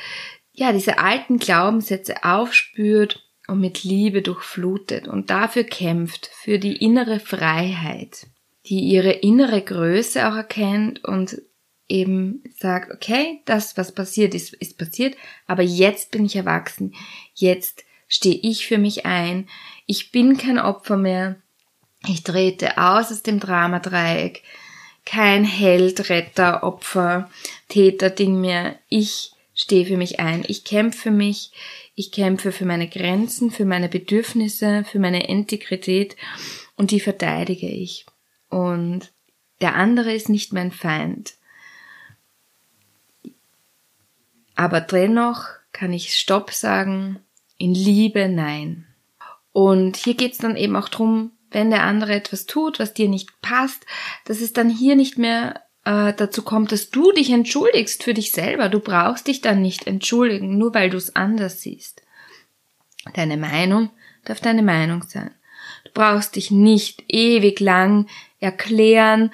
ja 0.54 0.72
diese 0.74 0.98
alten 0.98 1.38
Glaubenssätze 1.38 2.24
aufspürt 2.24 3.24
und 3.52 3.60
mit 3.60 3.84
Liebe 3.84 4.22
durchflutet 4.22 5.10
und 5.10 5.30
dafür 5.30 5.66
kämpft, 5.66 6.28
für 6.34 6.58
die 6.58 6.78
innere 6.78 7.20
Freiheit, 7.20 8.28
die 8.68 8.80
ihre 8.80 9.12
innere 9.12 9.62
Größe 9.62 10.26
auch 10.26 10.36
erkennt 10.36 11.04
und 11.04 11.42
eben 11.90 12.44
sagt, 12.58 12.94
okay, 12.94 13.42
das, 13.44 13.76
was 13.76 13.92
passiert 13.92 14.34
ist, 14.34 14.54
ist 14.54 14.78
passiert, 14.78 15.18
aber 15.48 15.64
jetzt 15.64 16.12
bin 16.12 16.24
ich 16.26 16.38
erwachsen, 16.38 16.96
jetzt 17.34 17.84
stehe 18.08 18.40
ich 18.42 18.66
für 18.66 18.78
mich 18.78 19.06
ein, 19.06 19.50
ich 19.86 20.14
bin 20.14 20.38
kein 20.38 20.58
Opfer 20.58 20.96
mehr, 20.96 21.36
ich 22.08 22.24
trete 22.24 22.78
aus 22.78 23.12
aus 23.12 23.22
dem 23.22 23.42
Dramadreieck, 23.42 24.44
kein 25.06 25.44
Held, 25.44 26.10
Retter, 26.10 26.64
Opfer, 26.64 27.30
Täter, 27.68 28.12
Ding 28.12 28.40
mehr, 28.40 28.80
ich 28.88 29.34
stehe 29.54 29.86
für 29.86 29.98
mich 29.98 30.22
ein, 30.22 30.46
ich 30.48 30.64
kämpfe 30.64 31.00
für 31.02 31.12
mich, 31.12 31.52
ich 31.96 32.12
kämpfe 32.12 32.52
für 32.52 32.66
meine 32.66 32.88
Grenzen, 32.88 33.52
für 33.52 33.66
meine 33.66 33.90
Bedürfnisse, 33.90 34.84
für 34.86 35.00
meine 35.00 35.28
Integrität 35.28 36.16
und 36.76 36.92
die 36.92 37.00
verteidige 37.00 37.68
ich. 37.68 38.06
Und 38.50 39.12
der 39.62 39.76
andere 39.76 40.14
ist 40.14 40.30
nicht 40.30 40.54
mein 40.54 40.72
Feind. 40.72 41.36
Aber 44.56 44.82
dennoch 44.82 45.46
kann 45.72 45.94
ich 45.94 46.18
Stopp 46.18 46.52
sagen, 46.52 47.20
in 47.58 47.74
Liebe 47.74 48.28
nein. 48.28 48.88
Und 49.54 49.98
hier 49.98 50.16
geht's 50.16 50.38
dann 50.38 50.56
eben 50.56 50.76
auch 50.76 50.90
drum, 50.90 51.32
wenn 51.52 51.70
der 51.70 51.84
andere 51.84 52.14
etwas 52.14 52.46
tut, 52.46 52.80
was 52.80 52.94
dir 52.94 53.10
nicht 53.10 53.42
passt, 53.42 53.86
dass 54.26 54.42
es 54.42 54.54
dann 54.54 54.70
hier 54.70 54.96
nicht 54.96 55.18
mehr 55.18 55.61
äh, 55.86 56.14
dazu 56.14 56.44
kommt, 56.44 56.72
dass 56.72 56.90
du 56.90 57.12
dich 57.12 57.32
entschuldigst 57.32 58.04
für 58.04 58.14
dich 58.14 58.32
selber. 58.32 58.70
Du 58.70 58.80
brauchst 58.80 59.28
dich 59.28 59.42
dann 59.42 59.62
nicht 59.62 59.88
entschuldigen, 59.88 60.58
nur 60.58 60.74
weil 60.74 60.90
du 60.90 60.98
es 60.98 61.16
anders 61.16 61.62
siehst. 61.62 62.04
Deine 63.14 63.38
Meinung 63.38 63.90
darf 64.26 64.40
deine 64.40 64.64
Meinung 64.64 65.04
sein. 65.04 65.32
Du 65.86 65.92
brauchst 65.94 66.36
dich 66.36 66.52
nicht 66.52 67.04
ewig 67.08 67.60
lang 67.60 68.08
erklären 68.40 69.32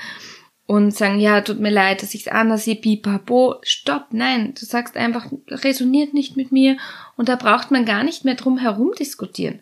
und 0.65 0.93
sagen, 0.93 1.19
ja, 1.19 1.41
tut 1.41 1.59
mir 1.59 1.69
leid, 1.69 2.01
dass 2.01 2.13
ich's 2.13 2.27
anders 2.27 2.65
sehe, 2.65 2.75
pipapo. 2.75 3.55
Stopp, 3.63 4.07
nein, 4.11 4.53
du 4.53 4.65
sagst 4.65 4.97
einfach, 4.97 5.31
resoniert 5.49 6.13
nicht 6.13 6.37
mit 6.37 6.51
mir 6.51 6.77
und 7.15 7.29
da 7.29 7.35
braucht 7.35 7.71
man 7.71 7.85
gar 7.85 8.03
nicht 8.03 8.25
mehr 8.25 8.35
drum 8.35 8.57
herum 8.57 8.91
diskutieren. 8.97 9.61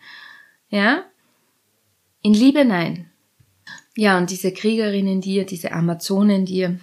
Ja? 0.69 1.03
In 2.21 2.33
Liebe 2.33 2.65
nein. 2.65 3.09
Ja, 3.95 4.17
und 4.17 4.29
diese 4.29 4.51
Kriegerin 4.51 5.07
in 5.07 5.21
dir, 5.21 5.45
diese 5.45 5.71
Amazone 5.71 6.35
in 6.35 6.45
dir, 6.45 6.79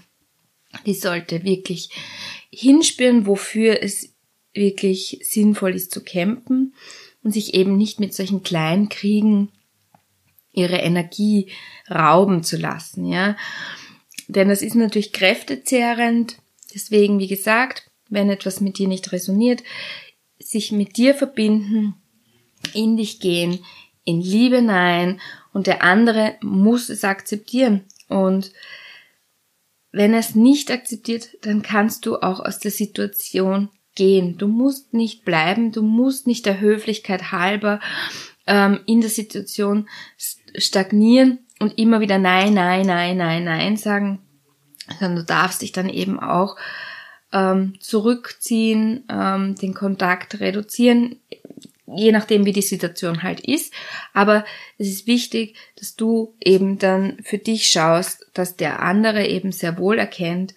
die 0.87 0.95
sollte 0.95 1.45
wirklich 1.45 1.90
hinspüren, 2.50 3.26
wofür 3.26 3.83
es 3.83 4.14
wirklich 4.54 5.19
sinnvoll 5.23 5.75
ist 5.75 5.92
zu 5.92 6.02
kämpfen 6.02 6.75
und 7.23 7.33
sich 7.33 7.54
eben 7.54 7.76
nicht 7.76 8.00
mit 8.00 8.14
solchen 8.14 8.42
kleinen 8.42 8.88
Kriegen 8.88 9.50
ihre 10.52 10.78
Energie 10.78 11.50
rauben 11.90 12.42
zu 12.42 12.57
lassen, 12.57 13.07
ja. 13.07 13.37
Denn 14.28 14.49
das 14.49 14.62
ist 14.62 14.75
natürlich 14.75 15.12
kräftezehrend. 15.12 16.38
Deswegen, 16.75 17.19
wie 17.19 17.28
gesagt, 17.28 17.90
wenn 18.09 18.31
etwas 18.31 18.61
mit 18.61 18.78
dir 18.78 18.88
nicht 18.88 19.12
resoniert, 19.12 19.62
sich 20.38 20.73
mit 20.73 20.97
dir 20.97 21.14
verbinden, 21.14 21.95
in 22.75 22.97
dich 22.97 23.21
gehen, 23.21 23.64
in 24.04 24.21
Liebe 24.21 24.62
nein 24.62 25.21
und 25.52 25.66
der 25.66 25.82
andere 25.82 26.37
muss 26.40 26.88
es 26.88 27.04
akzeptieren. 27.04 27.85
Und 28.09 28.52
wenn 29.90 30.14
er 30.14 30.21
es 30.21 30.35
nicht 30.35 30.71
akzeptiert, 30.71 31.28
dann 31.42 31.62
kannst 31.62 32.06
du 32.06 32.16
auch 32.16 32.40
aus 32.40 32.59
der 32.59 32.71
Situation 32.71 33.68
gehen. 33.94 34.38
Du 34.38 34.49
musst 34.49 34.94
nicht 34.94 35.25
bleiben, 35.25 35.73
du 35.73 35.82
musst 35.82 36.26
nicht 36.26 36.47
der 36.47 36.61
Höflichkeit 36.61 37.30
halber 37.30 37.80
ähm, 38.47 38.80
in 38.87 39.00
der 39.00 39.11
Situation 39.11 39.88
stagnieren 40.56 41.40
und 41.61 41.78
immer 41.78 42.00
wieder 42.00 42.18
Nein, 42.18 42.54
Nein, 42.54 42.87
Nein, 42.87 43.16
Nein, 43.18 43.44
Nein 43.44 43.76
sagen, 43.76 44.21
sondern 44.99 45.16
du 45.16 45.25
darfst 45.25 45.62
dich 45.62 45.73
dann 45.73 45.88
eben 45.88 46.18
auch 46.18 46.56
ähm, 47.32 47.75
zurückziehen, 47.80 49.04
ähm, 49.11 49.54
den 49.56 49.75
Kontakt 49.75 50.40
reduzieren, 50.40 51.16
je 51.97 52.13
nachdem, 52.13 52.45
wie 52.45 52.53
die 52.53 52.63
Situation 52.63 53.23
halt 53.23 53.41
ist. 53.41 53.73
Aber 54.13 54.45
es 54.79 54.89
ist 54.89 55.07
wichtig, 55.07 55.57
dass 55.77 55.97
du 55.97 56.35
eben 56.43 56.79
dann 56.79 57.19
für 57.23 57.39
dich 57.39 57.69
schaust, 57.69 58.27
dass 58.35 58.57
der 58.57 58.81
andere 58.81 59.27
eben 59.27 59.53
sehr 59.53 59.79
wohl 59.79 59.99
erkennt, 59.99 60.55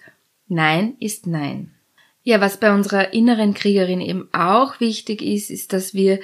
Nein 0.48 0.96
ist 1.00 1.26
Nein. 1.26 1.72
Ja, 2.22 2.40
was 2.40 2.58
bei 2.58 2.72
unserer 2.72 3.12
inneren 3.12 3.54
Kriegerin 3.54 4.00
eben 4.00 4.28
auch 4.32 4.80
wichtig 4.80 5.22
ist, 5.22 5.50
ist, 5.50 5.72
dass 5.72 5.94
wir 5.94 6.20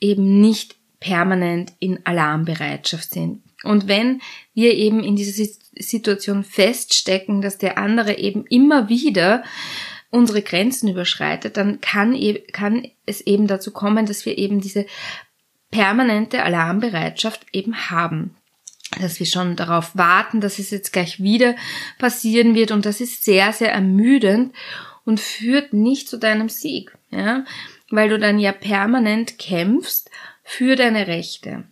eben 0.00 0.40
nicht 0.40 0.76
permanent 1.00 1.72
in 1.80 2.04
Alarmbereitschaft 2.04 3.10
sind. 3.10 3.42
Und 3.64 3.88
wenn 3.88 4.20
wir 4.54 4.74
eben 4.74 5.02
in 5.02 5.16
dieser 5.16 5.44
Situation 5.74 6.44
feststecken, 6.44 7.42
dass 7.42 7.58
der 7.58 7.78
andere 7.78 8.18
eben 8.18 8.46
immer 8.46 8.88
wieder 8.88 9.42
unsere 10.10 10.42
Grenzen 10.42 10.88
überschreitet, 10.88 11.56
dann 11.56 11.80
kann, 11.80 12.14
e-, 12.14 12.40
kann 12.52 12.86
es 13.06 13.20
eben 13.20 13.46
dazu 13.46 13.70
kommen, 13.70 14.06
dass 14.06 14.26
wir 14.26 14.38
eben 14.38 14.60
diese 14.60 14.86
permanente 15.70 16.42
Alarmbereitschaft 16.42 17.46
eben 17.52 17.90
haben. 17.90 18.36
Dass 19.00 19.20
wir 19.20 19.26
schon 19.26 19.54
darauf 19.54 19.96
warten, 19.96 20.40
dass 20.40 20.58
es 20.58 20.70
jetzt 20.70 20.92
gleich 20.92 21.22
wieder 21.22 21.54
passieren 21.98 22.56
wird 22.56 22.72
und 22.72 22.86
das 22.86 23.00
ist 23.00 23.24
sehr, 23.24 23.52
sehr 23.52 23.72
ermüdend 23.72 24.52
und 25.04 25.20
führt 25.20 25.72
nicht 25.72 26.08
zu 26.08 26.18
deinem 26.18 26.48
Sieg, 26.48 26.96
ja, 27.10 27.44
weil 27.88 28.08
du 28.08 28.18
dann 28.18 28.40
ja 28.40 28.52
permanent 28.52 29.38
kämpfst 29.38 30.10
für 30.42 30.74
deine 30.74 31.06
Rechte. 31.06 31.64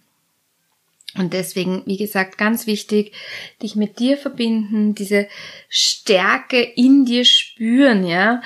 Und 1.19 1.33
deswegen, 1.33 1.83
wie 1.87 1.97
gesagt, 1.97 2.39
ganz 2.39 2.67
wichtig, 2.67 3.13
dich 3.63 3.75
mit 3.75 3.99
dir 3.99 4.17
verbinden, 4.17 4.95
diese 4.95 5.29
Stärke 5.69 6.63
in 6.63 7.05
dir 7.05 7.25
spüren, 7.25 8.07
ja, 8.07 8.41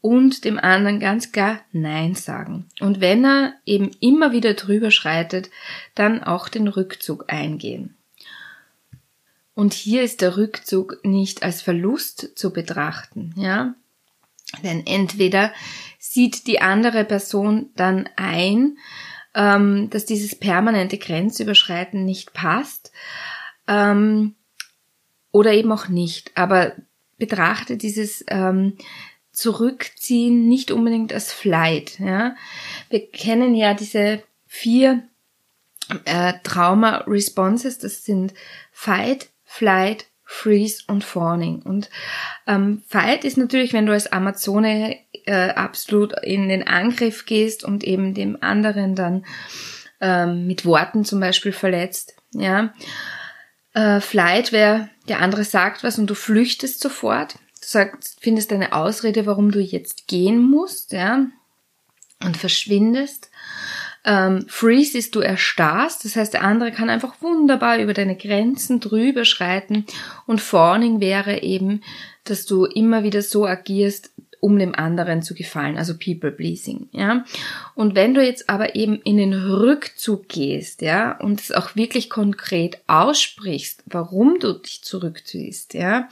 und 0.00 0.44
dem 0.44 0.58
anderen 0.58 1.00
ganz 1.00 1.32
klar 1.32 1.60
Nein 1.72 2.14
sagen. 2.14 2.68
Und 2.80 3.00
wenn 3.00 3.24
er 3.24 3.54
eben 3.66 3.90
immer 4.00 4.32
wieder 4.32 4.54
drüber 4.54 4.90
schreitet, 4.90 5.50
dann 5.94 6.22
auch 6.22 6.48
den 6.48 6.68
Rückzug 6.68 7.24
eingehen. 7.28 7.96
Und 9.54 9.74
hier 9.74 10.02
ist 10.02 10.20
der 10.20 10.36
Rückzug 10.36 11.00
nicht 11.02 11.42
als 11.42 11.62
Verlust 11.62 12.38
zu 12.38 12.52
betrachten, 12.52 13.34
ja. 13.36 13.74
Denn 14.62 14.86
entweder 14.86 15.52
sieht 15.98 16.46
die 16.46 16.60
andere 16.60 17.04
Person 17.04 17.70
dann 17.74 18.08
ein, 18.16 18.78
ähm, 19.38 19.88
dass 19.90 20.04
dieses 20.04 20.34
permanente 20.34 20.98
Grenzüberschreiten 20.98 22.04
nicht 22.04 22.32
passt 22.34 22.90
ähm, 23.68 24.34
oder 25.30 25.52
eben 25.52 25.70
auch 25.70 25.88
nicht. 25.88 26.32
Aber 26.36 26.72
betrachte 27.18 27.76
dieses 27.76 28.24
ähm, 28.26 28.76
Zurückziehen 29.30 30.48
nicht 30.48 30.72
unbedingt 30.72 31.12
als 31.12 31.32
Flight. 31.32 32.00
Ja? 32.00 32.34
Wir 32.90 33.08
kennen 33.08 33.54
ja 33.54 33.74
diese 33.74 34.24
vier 34.48 35.04
äh, 36.04 36.34
Trauma-Responses, 36.42 37.78
das 37.78 38.04
sind 38.04 38.34
Fight, 38.72 39.28
Flight, 39.44 40.06
Freeze 40.30 40.84
und 40.86 41.04
Fawning. 41.04 41.62
Und 41.62 41.88
ähm, 42.46 42.82
Fight 42.86 43.24
ist 43.24 43.38
natürlich, 43.38 43.72
wenn 43.72 43.86
du 43.86 43.92
als 43.94 44.12
Amazone 44.12 44.98
äh, 45.24 45.48
absolut 45.48 46.12
in 46.22 46.50
den 46.50 46.68
Angriff 46.68 47.24
gehst 47.24 47.64
und 47.64 47.82
eben 47.82 48.12
dem 48.12 48.36
anderen 48.42 48.94
dann 48.94 49.24
ähm, 50.02 50.46
mit 50.46 50.66
Worten 50.66 51.06
zum 51.06 51.18
Beispiel 51.18 51.52
verletzt. 51.52 52.14
Ja, 52.32 52.74
äh, 53.72 54.00
Flight 54.00 54.52
wäre, 54.52 54.90
der 55.08 55.20
andere 55.20 55.44
sagt 55.44 55.82
was 55.82 55.98
und 55.98 56.08
du 56.08 56.14
flüchtest 56.14 56.80
sofort. 56.80 57.36
Du 57.62 57.66
sagst, 57.66 58.18
findest 58.20 58.52
eine 58.52 58.74
Ausrede, 58.74 59.24
warum 59.24 59.50
du 59.50 59.60
jetzt 59.60 60.08
gehen 60.08 60.42
musst, 60.42 60.92
ja, 60.92 61.26
und 62.22 62.36
verschwindest. 62.36 63.30
Ähm, 64.08 64.46
Freeze 64.48 64.96
ist, 64.96 65.14
du 65.14 65.20
erstarrst, 65.20 66.06
das 66.06 66.16
heißt, 66.16 66.32
der 66.32 66.42
andere 66.42 66.72
kann 66.72 66.88
einfach 66.88 67.20
wunderbar 67.20 67.78
über 67.78 67.92
deine 67.92 68.16
Grenzen 68.16 68.80
drüber 68.80 69.26
schreiten 69.26 69.84
und 70.26 70.40
Fawning 70.40 70.98
wäre 70.98 71.42
eben, 71.42 71.82
dass 72.24 72.46
du 72.46 72.64
immer 72.64 73.02
wieder 73.02 73.20
so 73.20 73.44
agierst, 73.44 74.10
um 74.40 74.58
dem 74.58 74.74
anderen 74.74 75.22
zu 75.22 75.34
gefallen, 75.34 75.76
also 75.76 75.92
people 75.92 76.32
pleasing, 76.32 76.88
ja. 76.92 77.26
Und 77.74 77.94
wenn 77.94 78.14
du 78.14 78.24
jetzt 78.24 78.48
aber 78.48 78.76
eben 78.76 78.98
in 79.02 79.18
den 79.18 79.34
Rückzug 79.34 80.26
gehst, 80.28 80.80
ja, 80.80 81.18
und 81.18 81.40
es 81.40 81.52
auch 81.52 81.76
wirklich 81.76 82.08
konkret 82.08 82.78
aussprichst, 82.86 83.82
warum 83.84 84.38
du 84.40 84.54
dich 84.54 84.82
zurückziehst, 84.84 85.74
ja, 85.74 86.08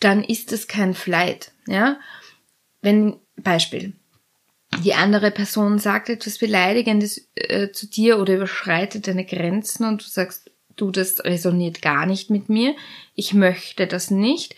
dann 0.00 0.22
ist 0.22 0.52
es 0.52 0.68
kein 0.68 0.92
Flight, 0.92 1.52
ja. 1.66 1.96
Wenn, 2.82 3.16
Beispiel, 3.36 3.94
die 4.84 4.94
andere 4.94 5.30
Person 5.30 5.78
sagt 5.78 6.08
etwas 6.08 6.38
Beleidigendes 6.38 7.28
äh, 7.34 7.70
zu 7.70 7.86
dir 7.86 8.18
oder 8.18 8.34
überschreitet 8.34 9.06
deine 9.06 9.24
Grenzen 9.24 9.84
und 9.84 10.02
du 10.02 10.08
sagst, 10.08 10.50
du, 10.76 10.90
das 10.90 11.24
resoniert 11.24 11.82
gar 11.82 12.06
nicht 12.06 12.30
mit 12.30 12.48
mir, 12.48 12.74
ich 13.14 13.34
möchte 13.34 13.86
das 13.86 14.10
nicht, 14.10 14.54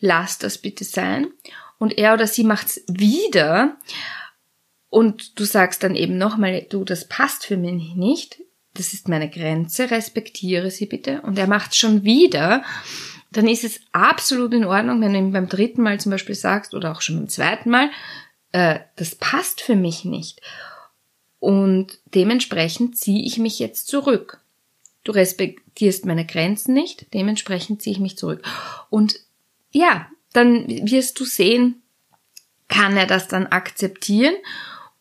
lass 0.00 0.38
das 0.38 0.58
bitte 0.58 0.84
sein. 0.84 1.28
Und 1.78 1.96
er 1.96 2.14
oder 2.14 2.26
sie 2.26 2.44
macht's 2.44 2.82
wieder 2.88 3.76
und 4.90 5.38
du 5.38 5.44
sagst 5.44 5.82
dann 5.82 5.94
eben 5.94 6.18
nochmal, 6.18 6.66
du, 6.68 6.84
das 6.84 7.06
passt 7.06 7.46
für 7.46 7.56
mich 7.56 7.94
nicht, 7.94 8.40
das 8.74 8.92
ist 8.92 9.08
meine 9.08 9.30
Grenze, 9.30 9.90
respektiere 9.90 10.70
sie 10.70 10.86
bitte. 10.86 11.22
Und 11.22 11.38
er 11.38 11.46
macht's 11.46 11.76
schon 11.76 12.04
wieder, 12.04 12.62
dann 13.32 13.48
ist 13.48 13.64
es 13.64 13.80
absolut 13.92 14.52
in 14.52 14.64
Ordnung, 14.64 15.00
wenn 15.00 15.12
du 15.12 15.18
ihm 15.18 15.32
beim 15.32 15.48
dritten 15.48 15.82
Mal 15.82 16.00
zum 16.00 16.10
Beispiel 16.10 16.34
sagst 16.34 16.74
oder 16.74 16.92
auch 16.92 17.00
schon 17.00 17.16
beim 17.16 17.28
zweiten 17.28 17.70
Mal, 17.70 17.90
äh, 18.52 18.80
das 18.96 19.14
passt 19.14 19.60
für 19.60 19.76
mich 19.76 20.04
nicht. 20.04 20.40
Und 21.38 21.98
dementsprechend 22.14 22.98
ziehe 22.98 23.24
ich 23.24 23.38
mich 23.38 23.58
jetzt 23.58 23.88
zurück. 23.88 24.40
Du 25.04 25.12
respektierst 25.12 26.04
meine 26.04 26.26
Grenzen 26.26 26.74
nicht, 26.74 27.12
dementsprechend 27.14 27.80
ziehe 27.80 27.94
ich 27.94 28.00
mich 28.00 28.18
zurück. 28.18 28.42
Und 28.90 29.18
ja, 29.70 30.08
dann 30.32 30.68
wirst 30.68 31.18
du 31.18 31.24
sehen, 31.24 31.82
kann 32.68 32.96
er 32.96 33.06
das 33.06 33.26
dann 33.26 33.46
akzeptieren 33.46 34.34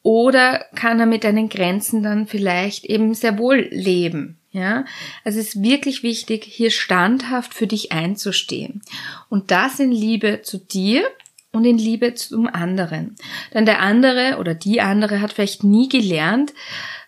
oder 0.02 0.66
kann 0.76 1.00
er 1.00 1.06
mit 1.06 1.24
deinen 1.24 1.50
Grenzen 1.50 2.02
dann 2.02 2.26
vielleicht 2.28 2.86
eben 2.86 3.14
sehr 3.14 3.38
wohl 3.38 3.68
leben. 3.72 4.38
Ja, 4.52 4.86
also 5.24 5.40
es 5.40 5.50
ist 5.50 5.62
wirklich 5.62 6.02
wichtig, 6.02 6.44
hier 6.44 6.72
standhaft 6.72 7.54
für 7.54 7.68
dich 7.68 7.92
einzustehen. 7.92 8.82
Und 9.30 9.52
das 9.52 9.80
in 9.80 9.92
Liebe 9.92 10.42
zu 10.42 10.58
dir 10.58 11.04
und 11.52 11.66
in 11.66 11.78
Liebe 11.78 12.14
zum 12.14 12.48
anderen. 12.48 13.16
Denn 13.54 13.66
der 13.66 13.80
andere 13.80 14.38
oder 14.40 14.54
die 14.54 14.82
andere 14.82 15.22
hat 15.22 15.34
vielleicht 15.34 15.64
nie 15.64 15.90
gelernt, 15.90 16.54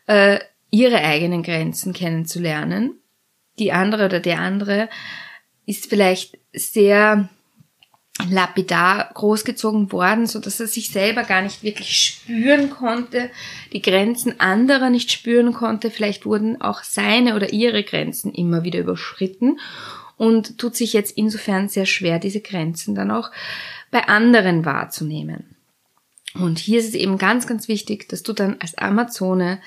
äh, 0.07 0.39
ihre 0.71 0.97
eigenen 0.97 1.43
Grenzen 1.43 1.93
kennenzulernen. 1.93 2.95
Die 3.59 3.71
andere 3.71 4.05
oder 4.05 4.19
der 4.19 4.39
andere 4.39 4.89
ist 5.65 5.87
vielleicht 5.87 6.37
sehr 6.53 7.29
lapidar 8.29 9.09
großgezogen 9.13 9.91
worden, 9.91 10.27
so 10.27 10.39
dass 10.39 10.59
er 10.59 10.67
sich 10.67 10.91
selber 10.91 11.23
gar 11.23 11.41
nicht 11.41 11.63
wirklich 11.63 11.97
spüren 11.97 12.69
konnte, 12.69 13.29
die 13.73 13.81
Grenzen 13.81 14.39
anderer 14.39 14.89
nicht 14.89 15.11
spüren 15.11 15.53
konnte. 15.53 15.91
Vielleicht 15.91 16.25
wurden 16.25 16.61
auch 16.61 16.83
seine 16.83 17.35
oder 17.35 17.53
ihre 17.53 17.83
Grenzen 17.83 18.33
immer 18.33 18.63
wieder 18.63 18.79
überschritten 18.79 19.59
und 20.17 20.57
tut 20.57 20.75
sich 20.75 20.93
jetzt 20.93 21.17
insofern 21.17 21.69
sehr 21.69 21.85
schwer, 21.85 22.19
diese 22.19 22.41
Grenzen 22.41 22.95
dann 22.95 23.11
auch 23.11 23.31
bei 23.91 24.07
anderen 24.07 24.65
wahrzunehmen. 24.65 25.55
Und 26.33 26.59
hier 26.59 26.79
ist 26.79 26.87
es 26.87 26.95
eben 26.95 27.17
ganz, 27.17 27.45
ganz 27.45 27.67
wichtig, 27.67 28.07
dass 28.09 28.23
du 28.23 28.33
dann 28.33 28.57
als 28.59 28.77
Amazone 28.77 29.61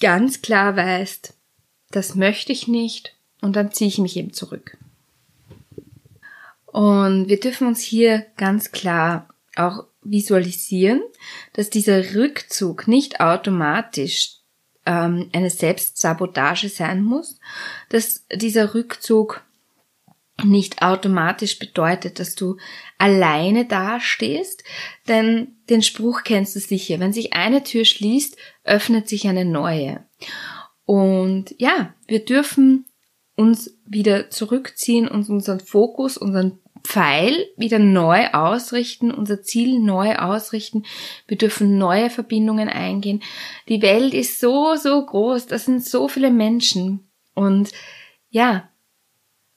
ganz 0.00 0.40
klar 0.40 0.76
weißt, 0.76 1.34
das 1.90 2.14
möchte 2.14 2.52
ich 2.52 2.66
nicht 2.66 3.14
und 3.42 3.56
dann 3.56 3.72
ziehe 3.72 3.88
ich 3.88 3.98
mich 3.98 4.16
eben 4.16 4.32
zurück. 4.32 4.78
Und 6.66 7.28
wir 7.28 7.38
dürfen 7.40 7.66
uns 7.66 7.80
hier 7.80 8.26
ganz 8.36 8.70
klar 8.70 9.28
auch 9.56 9.84
visualisieren, 10.02 11.02
dass 11.52 11.68
dieser 11.68 12.14
Rückzug 12.14 12.88
nicht 12.88 13.20
automatisch 13.20 14.36
ähm, 14.86 15.28
eine 15.32 15.50
Selbstsabotage 15.50 16.68
sein 16.68 17.02
muss, 17.02 17.38
dass 17.88 18.24
dieser 18.32 18.74
Rückzug 18.74 19.42
nicht 20.44 20.82
automatisch 20.82 21.58
bedeutet, 21.58 22.18
dass 22.18 22.34
du 22.34 22.56
alleine 22.98 23.66
dastehst, 23.66 24.64
denn 25.08 25.56
den 25.68 25.82
Spruch 25.82 26.22
kennst 26.24 26.56
du 26.56 26.60
sicher. 26.60 27.00
Wenn 27.00 27.12
sich 27.12 27.32
eine 27.32 27.62
Tür 27.62 27.84
schließt, 27.84 28.36
öffnet 28.64 29.08
sich 29.08 29.28
eine 29.28 29.44
neue. 29.44 30.04
Und 30.84 31.54
ja, 31.58 31.94
wir 32.06 32.24
dürfen 32.24 32.86
uns 33.36 33.78
wieder 33.86 34.30
zurückziehen 34.30 35.08
und 35.08 35.28
unseren 35.28 35.60
Fokus, 35.60 36.16
unseren 36.16 36.58
Pfeil 36.82 37.46
wieder 37.56 37.78
neu 37.78 38.28
ausrichten, 38.28 39.10
unser 39.10 39.42
Ziel 39.42 39.80
neu 39.80 40.16
ausrichten. 40.16 40.84
Wir 41.26 41.36
dürfen 41.36 41.78
neue 41.78 42.10
Verbindungen 42.10 42.68
eingehen. 42.68 43.22
Die 43.68 43.82
Welt 43.82 44.14
ist 44.14 44.40
so, 44.40 44.74
so 44.76 45.04
groß, 45.04 45.46
das 45.46 45.66
sind 45.66 45.84
so 45.84 46.08
viele 46.08 46.30
Menschen. 46.30 47.10
Und 47.34 47.70
ja, 48.28 48.69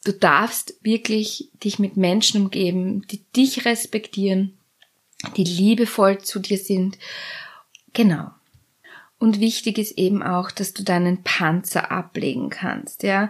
du 0.04 0.12
darfst 0.12 0.76
wirklich 0.82 1.50
dich 1.64 1.80
mit 1.80 1.98
Menschen 1.98 2.42
umgeben, 2.42 3.06
die 3.08 3.24
dich 3.36 3.66
respektieren, 3.66 4.58
die 5.38 5.44
liebevoll 5.44 6.20
zu 6.20 6.40
dir 6.40 6.58
sind. 6.58 6.98
Genau. 7.94 8.32
Und 9.20 9.40
wichtig 9.40 9.78
ist 9.78 9.98
eben 9.98 10.22
auch, 10.22 10.52
dass 10.52 10.74
du 10.74 10.84
deinen 10.84 11.24
Panzer 11.24 11.92
ablegen 11.92 12.50
kannst, 12.50 13.04
ja. 13.04 13.30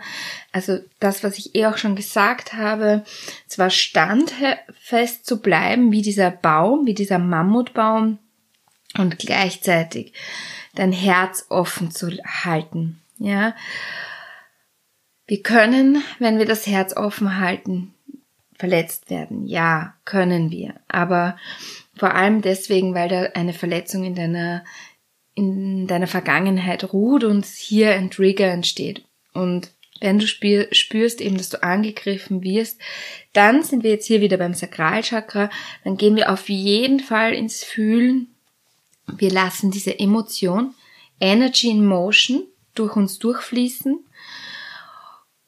Also 0.52 0.80
das, 1.00 1.24
was 1.24 1.38
ich 1.38 1.54
eh 1.54 1.68
auch 1.68 1.78
schon 1.78 1.96
gesagt 1.96 2.54
habe, 2.54 3.04
zwar 3.46 3.70
standfest 3.70 5.28
zu 5.28 5.40
bleiben, 5.40 5.92
wie 5.92 6.02
dieser 6.02 6.32
Baum, 6.32 6.88
wie 6.88 6.96
dieser 6.96 7.20
Mammutbaum, 7.20 8.18
und 8.98 9.20
gleichzeitig 9.20 10.14
dein 10.74 10.92
Herz 10.92 11.46
offen 11.50 11.92
zu 11.92 12.10
halten, 12.44 13.00
ja. 13.20 13.56
Wir 15.26 15.42
können, 15.42 16.04
wenn 16.20 16.38
wir 16.38 16.46
das 16.46 16.68
Herz 16.68 16.96
offen 16.96 17.40
halten, 17.40 17.94
verletzt 18.58 19.10
werden. 19.10 19.46
Ja, 19.48 19.96
können 20.06 20.52
wir. 20.52 20.76
Aber 20.88 21.38
vor 21.96 22.14
allem 22.14 22.42
deswegen, 22.42 22.94
weil 22.94 23.10
da 23.10 23.24
eine 23.34 23.54
Verletzung 23.54 24.04
in 24.04 24.16
deiner 24.16 24.64
in 25.36 25.88
deiner 25.88 26.08
Vergangenheit 26.08 26.94
ruht 26.94 27.24
und 27.24 27.46
hier 27.46 27.92
ein 27.92 28.12
Trigger 28.12 28.52
entsteht. 28.52 29.04
Und 29.34 29.72
wenn 30.00 30.20
du 30.20 30.28
spürst 30.28 31.22
eben, 31.22 31.38
dass 31.38 31.50
du 31.50 31.64
angegriffen 31.64 32.44
wirst, 32.44 32.80
dann 33.32 33.64
sind 33.64 33.84
wir 33.84 33.92
jetzt 33.92 34.06
hier 34.06 34.22
wieder 34.22 34.38
beim 34.38 34.54
Sakralchakra, 34.54 35.50
dann 35.84 35.98
gehen 35.98 36.16
wir 36.16 36.32
auf 36.32 36.50
jeden 36.50 37.00
Fall 37.00 37.34
ins 37.34 37.64
Fühlen. 37.64 38.28
Wir 39.08 39.32
lassen 39.32 39.72
diese 39.72 39.98
Emotion, 39.98 40.76
Energy 41.20 41.70
in 41.70 41.86
Motion, 41.86 42.44
durch 42.76 42.96
uns 42.96 43.20
durchfließen 43.20 44.00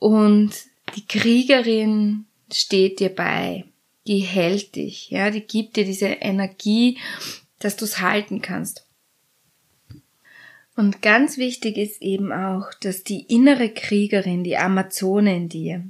und 0.06 0.52
die 0.96 1.08
Kriegerin 1.08 2.28
steht 2.54 3.00
dir 3.00 3.10
bei, 3.10 3.65
die 4.06 4.20
hält 4.20 4.76
dich, 4.76 5.10
ja, 5.10 5.32
die 5.32 5.41
gibt 5.41 5.78
dir 5.78 5.84
diese 5.84 6.06
Energie, 6.06 7.00
dass 7.58 7.76
du 7.76 7.86
es 7.86 8.02
halten 8.02 8.39
kannst. 8.39 8.86
Und 10.76 11.02
ganz 11.02 11.39
wichtig 11.39 11.78
ist 11.78 12.04
eben 12.04 12.32
auch, 12.32 12.72
dass 12.82 13.04
die 13.04 13.22
innere 13.22 13.74
Kriegerin, 13.74 14.44
die 14.44 14.58
Amazone 14.58 15.36
in 15.36 15.50
dir, 15.50 15.84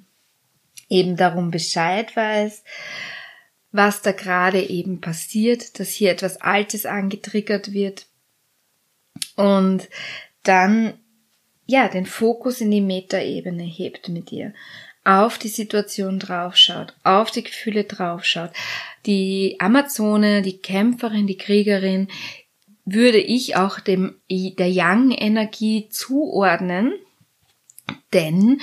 eben 0.87 1.17
darum 1.17 1.51
Bescheid 1.51 2.15
weiß, 2.15 2.63
was 3.73 4.01
da 4.01 4.13
gerade 4.13 4.61
eben 4.61 5.01
passiert, 5.01 5.77
dass 5.77 5.89
hier 5.89 6.11
etwas 6.11 6.37
Altes 6.37 6.85
angetriggert 6.85 7.73
wird. 7.73 8.05
Und 9.35 9.89
dann 10.43 10.93
ja 11.65 11.87
den 11.87 12.05
Fokus 12.05 12.61
in 12.61 12.71
die 12.71 12.81
Metaebene 12.81 13.63
hebt 13.63 14.09
mit 14.09 14.31
dir, 14.31 14.53
auf 15.03 15.37
die 15.37 15.49
Situation 15.49 16.19
draufschaut, 16.19 16.93
auf 17.03 17.31
die 17.31 17.43
Gefühle 17.43 17.83
draufschaut. 17.83 18.51
Die 19.05 19.57
Amazone, 19.59 20.41
die 20.41 20.57
Kämpferin, 20.57 21.27
die 21.27 21.37
Kriegerin 21.37 22.07
würde 22.85 23.19
ich 23.19 23.55
auch 23.55 23.79
dem, 23.79 24.15
der 24.29 24.69
Yang-Energie 24.69 25.89
zuordnen. 25.89 26.93
Denn 28.13 28.61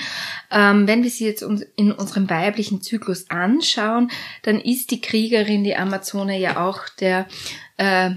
ähm, 0.51 0.87
wenn 0.87 1.03
wir 1.03 1.09
sie 1.09 1.25
jetzt 1.25 1.43
in 1.75 1.91
unserem 1.91 2.29
weiblichen 2.29 2.81
Zyklus 2.81 3.29
anschauen, 3.29 4.11
dann 4.41 4.59
ist 4.59 4.91
die 4.91 4.99
Kriegerin, 4.99 5.63
die 5.63 5.75
Amazone, 5.75 6.37
ja 6.39 6.65
auch 6.65 6.89
der 6.99 7.27
äh, 7.77 8.11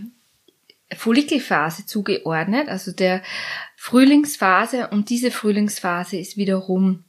Follikelphase 0.94 1.87
zugeordnet, 1.87 2.68
also 2.68 2.92
der 2.92 3.22
Frühlingsphase. 3.87 4.88
Und 4.88 5.11
diese 5.11 5.31
Frühlingsphase 5.31 6.16
ist 6.16 6.37
wiederum 6.37 7.05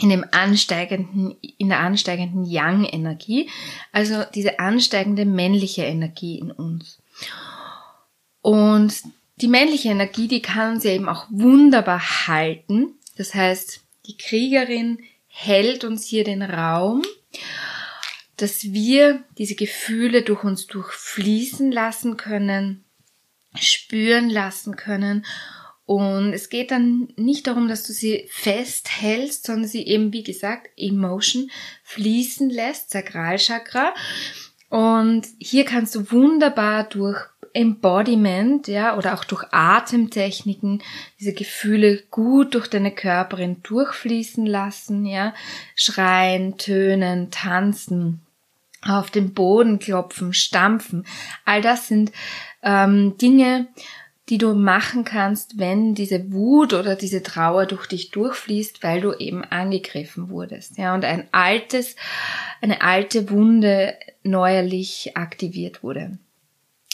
in 0.00 0.08
dem 0.08 0.24
ansteigenden, 0.32 1.36
in 1.56 1.68
der 1.68 1.78
ansteigenden 1.78 2.44
Yang-Energie, 2.44 3.48
also 3.92 4.24
diese 4.34 4.58
ansteigende 4.58 5.24
männliche 5.24 5.84
Energie 5.84 6.40
in 6.40 6.50
uns. 6.50 6.98
Und 8.42 8.92
die 9.36 9.46
männliche 9.46 9.90
Energie, 9.90 10.26
die 10.26 10.42
kann 10.42 10.74
uns 10.74 10.82
ja 10.84 10.90
eben 10.90 11.08
auch 11.08 11.26
wunderbar 11.30 12.26
halten. 12.26 12.94
Das 13.16 13.32
heißt, 13.32 13.80
die 14.06 14.16
Kriegerin 14.16 14.98
hält 15.28 15.84
uns 15.84 16.06
hier 16.06 16.24
den 16.24 16.42
Raum, 16.42 17.02
dass 18.36 18.64
wir 18.72 19.22
diese 19.38 19.54
Gefühle 19.54 20.22
durch 20.22 20.42
uns 20.42 20.66
durchfließen 20.66 21.70
lassen 21.70 22.16
können, 22.16 22.84
spüren 23.54 24.28
lassen 24.28 24.74
können. 24.74 25.24
Und 25.90 26.34
es 26.34 26.50
geht 26.50 26.70
dann 26.70 27.08
nicht 27.16 27.48
darum, 27.48 27.66
dass 27.66 27.82
du 27.82 27.92
sie 27.92 28.28
festhältst, 28.28 29.44
sondern 29.44 29.66
sie 29.66 29.84
eben, 29.88 30.12
wie 30.12 30.22
gesagt, 30.22 30.68
Emotion 30.76 31.50
fließen 31.82 32.48
lässt, 32.48 32.90
Sakralchakra. 32.90 33.92
Und 34.68 35.26
hier 35.40 35.64
kannst 35.64 35.96
du 35.96 36.12
wunderbar 36.12 36.84
durch 36.84 37.18
Embodiment, 37.54 38.68
ja, 38.68 38.96
oder 38.96 39.14
auch 39.14 39.24
durch 39.24 39.42
Atemtechniken 39.50 40.80
diese 41.18 41.32
Gefühle 41.32 42.04
gut 42.08 42.54
durch 42.54 42.68
deine 42.68 42.92
Körperin 42.92 43.60
durchfließen 43.64 44.46
lassen, 44.46 45.04
ja, 45.06 45.34
schreien, 45.74 46.56
tönen, 46.56 47.32
tanzen, 47.32 48.20
auf 48.82 49.10
den 49.10 49.34
Boden 49.34 49.80
klopfen, 49.80 50.34
stampfen. 50.34 51.04
All 51.44 51.62
das 51.62 51.88
sind 51.88 52.12
ähm, 52.62 53.18
Dinge, 53.18 53.66
die 54.30 54.38
du 54.38 54.54
machen 54.54 55.04
kannst, 55.04 55.58
wenn 55.58 55.94
diese 55.94 56.32
Wut 56.32 56.72
oder 56.72 56.94
diese 56.94 57.22
Trauer 57.22 57.66
durch 57.66 57.86
dich 57.88 58.10
durchfließt, 58.12 58.82
weil 58.82 59.00
du 59.00 59.12
eben 59.12 59.42
angegriffen 59.44 60.30
wurdest, 60.30 60.78
ja, 60.78 60.94
und 60.94 61.04
ein 61.04 61.26
altes, 61.32 61.96
eine 62.60 62.80
alte 62.80 63.28
Wunde 63.30 63.94
neuerlich 64.22 65.16
aktiviert 65.16 65.82
wurde. 65.82 66.18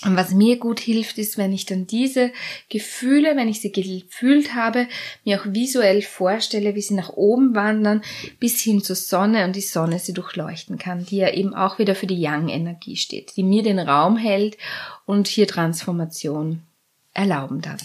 Und 0.05 0.17
was 0.17 0.33
mir 0.33 0.59
gut 0.59 0.79
hilft, 0.79 1.19
ist, 1.19 1.37
wenn 1.37 1.53
ich 1.53 1.67
dann 1.67 1.87
diese 1.87 2.31
Gefühle, 2.69 3.35
wenn 3.35 3.49
ich 3.49 3.61
sie 3.61 3.73
gefühlt 3.73 4.55
habe, 4.55 4.89
mir 5.25 5.41
auch 5.41 5.47
visuell 5.47 6.03
vorstelle, 6.03 6.75
wie 6.75 6.83
sie 6.83 6.95
nach 6.95 7.11
oben 7.11 7.55
wandern, 7.55 8.03
bis 8.39 8.61
hin 8.61 8.83
zur 8.83 8.97
Sonne 8.97 9.45
und 9.45 9.57
die 9.57 9.63
Sonne 9.63 9.99
sie 9.99 10.13
durchleuchten 10.13 10.79
kann, 10.79 11.07
die 11.07 11.17
ja 11.17 11.33
eben 11.33 11.55
auch 11.55 11.79
wieder 11.79 11.95
für 11.95 12.07
die 12.07 12.21
Yang-Energie 12.21 12.97
steht, 12.97 13.37
die 13.37 13.43
mir 13.43 13.63
den 13.63 13.79
Raum 13.79 14.17
hält 14.17 14.59
und 15.07 15.29
hier 15.29 15.49
Transformation 15.49 16.63
erlauben 17.17 17.61
darf. 17.61 17.81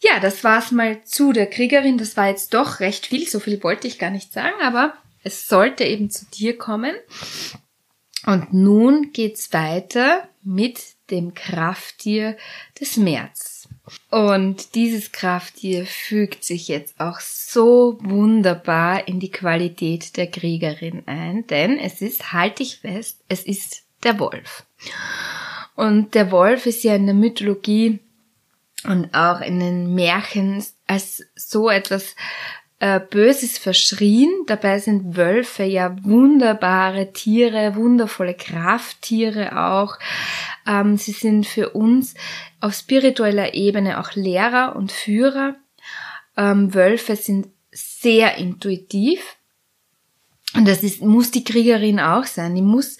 Ja, 0.00 0.18
das 0.18 0.42
war's 0.44 0.72
mal 0.72 1.04
zu 1.04 1.32
der 1.32 1.46
Kriegerin. 1.46 1.98
Das 1.98 2.16
war 2.16 2.28
jetzt 2.28 2.54
doch 2.54 2.80
recht 2.80 3.06
viel. 3.06 3.28
So 3.28 3.38
viel 3.38 3.62
wollte 3.62 3.86
ich 3.86 3.98
gar 3.98 4.10
nicht 4.10 4.32
sagen, 4.32 4.60
aber 4.62 4.94
es 5.22 5.46
sollte 5.46 5.84
eben 5.84 6.10
zu 6.10 6.24
dir 6.26 6.56
kommen. 6.56 6.94
Und 8.26 8.52
nun 8.52 9.12
geht's 9.12 9.52
weiter 9.52 10.28
mit 10.42 10.80
dem 11.10 11.34
Krafttier 11.34 12.36
des 12.80 12.96
März. 12.96 13.68
Und 14.10 14.74
dieses 14.74 15.12
Krafttier 15.12 15.84
fügt 15.84 16.44
sich 16.44 16.68
jetzt 16.68 17.00
auch 17.00 17.18
so 17.20 17.98
wunderbar 18.00 19.08
in 19.08 19.20
die 19.20 19.30
Qualität 19.30 20.16
der 20.16 20.28
Kriegerin 20.28 21.02
ein, 21.06 21.46
denn 21.48 21.78
es 21.78 22.00
ist, 22.00 22.32
halte 22.32 22.62
ich 22.62 22.78
fest, 22.78 23.24
es 23.28 23.42
ist 23.42 23.82
der 24.04 24.18
Wolf. 24.20 24.64
Und 25.74 26.14
der 26.14 26.30
Wolf 26.30 26.66
ist 26.66 26.84
ja 26.84 26.94
in 26.94 27.06
der 27.06 27.14
Mythologie 27.14 27.98
und 28.84 29.14
auch 29.14 29.40
in 29.40 29.60
den 29.60 29.94
Märchen 29.94 30.64
als 30.86 31.22
so 31.34 31.68
etwas 31.68 32.14
äh, 32.80 32.98
Böses 32.98 33.58
verschrien. 33.58 34.30
Dabei 34.46 34.78
sind 34.78 35.16
Wölfe 35.16 35.64
ja 35.64 35.94
wunderbare 36.02 37.12
Tiere, 37.12 37.76
wundervolle 37.76 38.34
Krafttiere 38.34 39.58
auch. 39.58 39.98
Ähm, 40.66 40.96
sie 40.96 41.12
sind 41.12 41.46
für 41.46 41.70
uns 41.70 42.14
auf 42.60 42.74
spiritueller 42.74 43.54
Ebene 43.54 44.00
auch 44.00 44.14
Lehrer 44.14 44.76
und 44.76 44.92
Führer. 44.92 45.56
Ähm, 46.36 46.74
Wölfe 46.74 47.16
sind 47.16 47.48
sehr 47.70 48.36
intuitiv. 48.36 49.36
Und 50.54 50.66
das 50.66 50.82
ist, 50.82 51.02
muss 51.02 51.30
die 51.30 51.44
Kriegerin 51.44 52.00
auch 52.00 52.24
sein. 52.24 52.54
Die 52.54 52.62
muss 52.62 52.98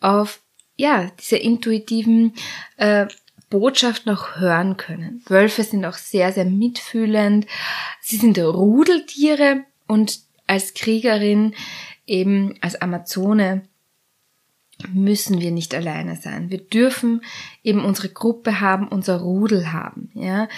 auf, 0.00 0.40
ja, 0.76 1.10
diese 1.20 1.36
intuitiven 1.36 2.34
äh, 2.76 3.06
Botschaft 3.50 4.06
noch 4.06 4.36
hören 4.36 4.76
können. 4.76 5.22
Wölfe 5.26 5.64
sind 5.64 5.84
auch 5.84 5.94
sehr, 5.94 6.32
sehr 6.32 6.44
mitfühlend. 6.44 7.46
Sie 8.00 8.16
sind 8.16 8.38
Rudeltiere 8.38 9.64
und 9.86 10.20
als 10.46 10.74
Kriegerin, 10.74 11.54
eben 12.06 12.54
als 12.60 12.80
Amazone, 12.80 13.62
müssen 14.92 15.40
wir 15.40 15.50
nicht 15.50 15.74
alleine 15.74 16.16
sein. 16.16 16.50
Wir 16.50 16.58
dürfen 16.58 17.22
eben 17.62 17.84
unsere 17.84 18.08
Gruppe 18.08 18.60
haben, 18.60 18.88
unser 18.88 19.18
Rudel 19.20 19.72
haben. 19.72 20.10
Ja, 20.14 20.48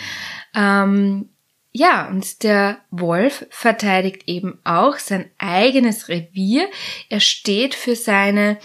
ähm, 0.55 1.29
ja, 1.73 2.09
und 2.09 2.43
der 2.43 2.79
Wolf 2.91 3.47
verteidigt 3.51 4.23
eben 4.27 4.59
auch 4.65 4.97
sein 4.97 5.31
eigenes 5.37 6.09
Revier. 6.09 6.71
Er 7.11 7.21
steht 7.21 7.75
für 7.75 7.95
seine 7.95 8.59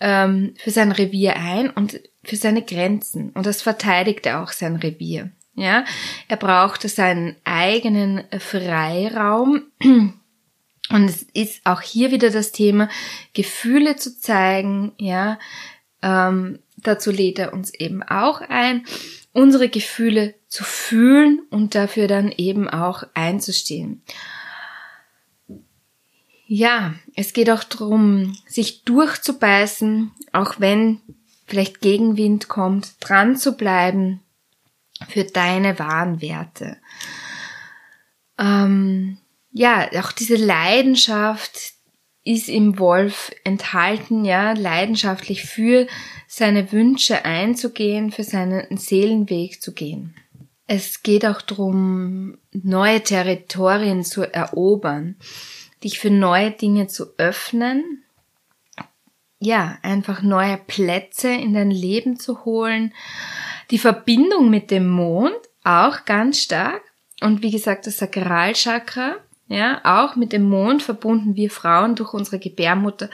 ähm, 0.00 0.54
für 0.56 0.70
sein 0.70 0.90
Revier 0.90 1.36
ein 1.36 1.68
und 1.68 2.00
für 2.24 2.36
seine 2.36 2.62
Grenzen 2.62 3.30
und 3.30 3.46
das 3.46 3.62
verteidigt 3.62 4.26
er 4.26 4.42
auch 4.42 4.52
sein 4.52 4.76
Revier. 4.76 5.30
Ja, 5.56 5.84
er 6.26 6.36
braucht 6.36 6.82
seinen 6.82 7.36
eigenen 7.44 8.24
Freiraum. 8.38 9.62
Und 10.90 11.08
es 11.08 11.22
ist 11.32 11.64
auch 11.64 11.80
hier 11.80 12.10
wieder 12.10 12.30
das 12.30 12.52
Thema, 12.52 12.90
Gefühle 13.32 13.96
zu 13.96 14.18
zeigen, 14.18 14.92
ja, 14.98 15.38
ähm, 16.02 16.58
dazu 16.76 17.10
lädt 17.10 17.38
er 17.38 17.54
uns 17.54 17.72
eben 17.72 18.02
auch 18.02 18.42
ein, 18.42 18.84
unsere 19.32 19.68
Gefühle 19.68 20.34
zu 20.48 20.62
fühlen 20.62 21.40
und 21.50 21.74
dafür 21.74 22.06
dann 22.06 22.30
eben 22.30 22.68
auch 22.68 23.04
einzustehen. 23.14 24.02
Ja, 26.46 26.94
es 27.16 27.32
geht 27.32 27.48
auch 27.50 27.64
darum, 27.64 28.36
sich 28.46 28.84
durchzubeißen, 28.84 30.12
auch 30.32 30.60
wenn 30.60 31.00
vielleicht 31.46 31.80
Gegenwind 31.80 32.48
kommt, 32.48 32.94
dran 33.00 33.36
zu 33.36 33.56
bleiben 33.56 34.20
für 35.08 35.24
deine 35.24 35.78
wahren 35.78 36.20
Werte. 36.22 36.78
Ähm, 38.38 39.18
ja, 39.52 39.88
auch 40.00 40.12
diese 40.12 40.36
Leidenschaft 40.36 41.74
ist 42.24 42.48
im 42.48 42.78
Wolf 42.78 43.30
enthalten, 43.44 44.24
ja, 44.24 44.52
leidenschaftlich 44.52 45.44
für 45.44 45.86
seine 46.26 46.72
Wünsche 46.72 47.24
einzugehen, 47.24 48.10
für 48.10 48.24
seinen 48.24 48.76
Seelenweg 48.76 49.62
zu 49.62 49.72
gehen. 49.72 50.14
Es 50.66 51.02
geht 51.02 51.26
auch 51.26 51.42
darum, 51.42 52.38
neue 52.52 53.02
Territorien 53.02 54.02
zu 54.02 54.22
erobern, 54.22 55.16
dich 55.82 55.98
für 55.98 56.10
neue 56.10 56.50
Dinge 56.50 56.86
zu 56.86 57.14
öffnen, 57.18 58.03
ja, 59.38 59.78
einfach 59.82 60.22
neue 60.22 60.56
Plätze 60.56 61.28
in 61.28 61.54
dein 61.54 61.70
Leben 61.70 62.18
zu 62.18 62.44
holen. 62.44 62.94
Die 63.70 63.78
Verbindung 63.78 64.50
mit 64.50 64.70
dem 64.70 64.88
Mond 64.88 65.36
auch 65.64 66.04
ganz 66.04 66.40
stark. 66.40 66.82
Und 67.20 67.42
wie 67.42 67.50
gesagt, 67.50 67.86
das 67.86 67.98
Sakralchakra, 67.98 69.16
ja, 69.48 69.80
auch 69.84 70.16
mit 70.16 70.32
dem 70.32 70.48
Mond 70.48 70.82
verbunden. 70.82 71.36
Wir 71.36 71.50
Frauen 71.50 71.94
durch 71.94 72.12
unsere 72.12 72.38
Gebärmutter 72.38 73.10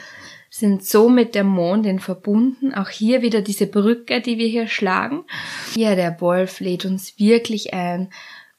sind 0.49 0.85
so 0.85 1.09
mit 1.09 1.35
der 1.35 1.45
Mondin 1.45 2.01
verbunden. 2.01 2.75
Auch 2.75 2.89
hier 2.89 3.23
wieder 3.23 3.41
diese 3.41 3.67
Brücke, 3.67 4.21
die 4.21 4.37
wir 4.39 4.49
hier 4.49 4.67
schlagen. 4.67 5.25
Ja, 5.75 5.95
der 5.95 6.21
Wolf 6.21 6.61
lädt 6.61 6.85
uns 6.85 7.19
wirklich 7.19 7.73
ein, 7.73 8.13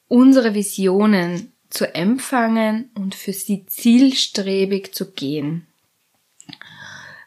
unsere 0.07 0.53
Visionen 0.53 1.51
zu 1.69 1.93
empfangen 1.93 2.91
und 2.95 3.15
für 3.15 3.33
sie 3.33 3.65
zielstrebig 3.65 4.93
zu 4.93 5.11
gehen 5.11 5.67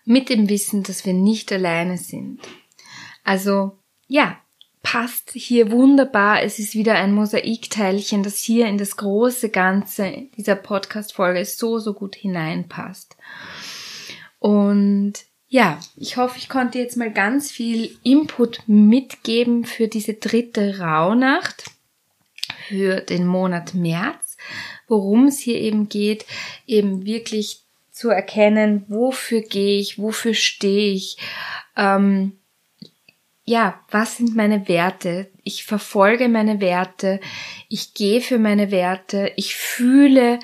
mit 0.04 0.28
dem 0.28 0.48
Wissen, 0.48 0.82
dass 0.82 1.06
wir 1.06 1.14
nicht 1.14 1.52
alleine 1.52 1.98
sind. 1.98 2.40
Also 3.24 3.78
ja, 4.06 4.38
passt 4.82 5.32
hier 5.32 5.72
wunderbar. 5.72 6.42
Es 6.42 6.58
ist 6.58 6.74
wieder 6.74 6.94
ein 6.94 7.14
Mosaikteilchen, 7.14 8.22
das 8.22 8.38
hier 8.38 8.66
in 8.66 8.78
das 8.78 8.96
große 8.96 9.48
Ganze 9.48 10.28
dieser 10.36 10.54
Podcast-Folge 10.54 11.44
so, 11.44 11.78
so 11.78 11.94
gut 11.94 12.14
hineinpasst. 12.14 13.16
Und 14.38 15.14
ja, 15.48 15.80
ich 15.96 16.16
hoffe, 16.16 16.38
ich 16.38 16.48
konnte 16.48 16.78
jetzt 16.78 16.96
mal 16.96 17.12
ganz 17.12 17.50
viel 17.50 17.96
Input 18.02 18.60
mitgeben 18.66 19.64
für 19.64 19.88
diese 19.88 20.14
dritte 20.14 20.78
Rauhnacht, 20.80 21.70
für 22.68 23.00
den 23.00 23.26
Monat 23.26 23.74
März, 23.74 24.36
worum 24.86 25.26
es 25.28 25.38
hier 25.38 25.60
eben 25.60 25.88
geht, 25.88 26.26
eben 26.66 27.06
wirklich 27.06 27.63
zu 27.94 28.10
erkennen, 28.10 28.84
wofür 28.88 29.40
gehe 29.40 29.78
ich, 29.78 29.98
wofür 30.00 30.34
stehe 30.34 30.92
ich, 30.92 31.16
ähm, 31.76 32.32
ja, 33.44 33.80
was 33.90 34.16
sind 34.16 34.34
meine 34.34 34.68
Werte? 34.68 35.30
Ich 35.44 35.64
verfolge 35.64 36.28
meine 36.28 36.60
Werte, 36.60 37.20
ich 37.68 37.94
gehe 37.94 38.20
für 38.20 38.38
meine 38.38 38.70
Werte, 38.72 39.32
ich 39.36 39.54
fühle 39.54 40.40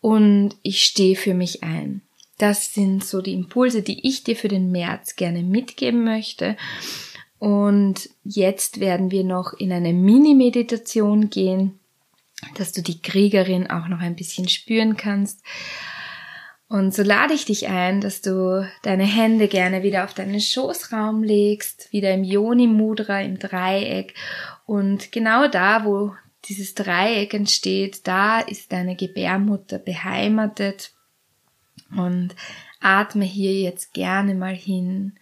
und 0.00 0.56
ich 0.62 0.82
stehe 0.82 1.16
für 1.16 1.34
mich 1.34 1.62
ein. 1.62 2.00
Das 2.38 2.72
sind 2.72 3.04
so 3.04 3.20
die 3.20 3.34
Impulse, 3.34 3.82
die 3.82 4.06
ich 4.08 4.24
dir 4.24 4.36
für 4.36 4.48
den 4.48 4.72
März 4.72 5.16
gerne 5.16 5.42
mitgeben 5.42 6.04
möchte. 6.04 6.56
Und 7.38 8.08
jetzt 8.24 8.80
werden 8.80 9.10
wir 9.10 9.24
noch 9.24 9.52
in 9.52 9.72
eine 9.72 9.92
Mini-Meditation 9.92 11.28
gehen, 11.28 11.78
dass 12.56 12.72
du 12.72 12.82
die 12.82 13.02
Kriegerin 13.02 13.68
auch 13.68 13.88
noch 13.88 14.00
ein 14.00 14.16
bisschen 14.16 14.48
spüren 14.48 14.96
kannst. 14.96 15.42
Und 16.68 16.94
so 16.94 17.02
lade 17.02 17.34
ich 17.34 17.44
dich 17.44 17.68
ein, 17.68 18.00
dass 18.00 18.20
du 18.20 18.66
deine 18.82 19.04
Hände 19.04 19.48
gerne 19.48 19.82
wieder 19.82 20.04
auf 20.04 20.14
deinen 20.14 20.40
Schoßraum 20.40 21.22
legst, 21.22 21.92
wieder 21.92 22.12
im 22.12 22.24
Yoni 22.24 22.66
Mudra, 22.66 23.20
im 23.20 23.38
Dreieck. 23.38 24.14
Und 24.66 25.12
genau 25.12 25.46
da, 25.46 25.84
wo 25.84 26.14
dieses 26.46 26.74
Dreieck 26.74 27.34
entsteht, 27.34 28.06
da 28.06 28.40
ist 28.40 28.72
deine 28.72 28.96
Gebärmutter 28.96 29.78
beheimatet. 29.78 30.92
Und 31.94 32.34
atme 32.80 33.24
hier 33.24 33.54
jetzt 33.54 33.94
gerne 33.94 34.34
mal 34.34 34.54
hin. 34.54 35.12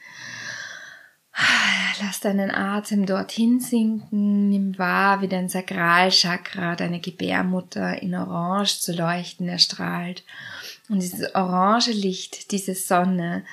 Lass 2.01 2.21
deinen 2.21 2.51
Atem 2.51 3.07
dorthin 3.07 3.61
sinken. 3.61 4.49
Nimm 4.49 4.79
wahr, 4.79 5.23
wie 5.23 5.29
dein 5.29 5.49
Sakralchakra, 5.49 6.77
deine 6.77 7.01
Gebärmutter 7.01 8.03
in 8.03 8.15
Orange 8.15 8.81
zu 8.81 8.93
leuchten 8.93 9.49
erstrahlt. 9.49 10.25
Und 10.93 11.03
dieses 11.03 11.35
orange 11.35 11.93
Licht, 11.93 12.53
diese 12.53 12.75
Sonne, 12.75 13.45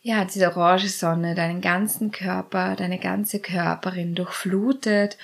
ja, 0.00 0.24
diese 0.24 0.48
orange 0.48 0.88
Sonne 0.88 1.34
deinen 1.34 1.60
ganzen 1.60 2.10
Körper, 2.10 2.76
deine 2.76 2.98
ganze 2.98 3.40
Körperin 3.40 4.14
durchflutet 4.14 5.18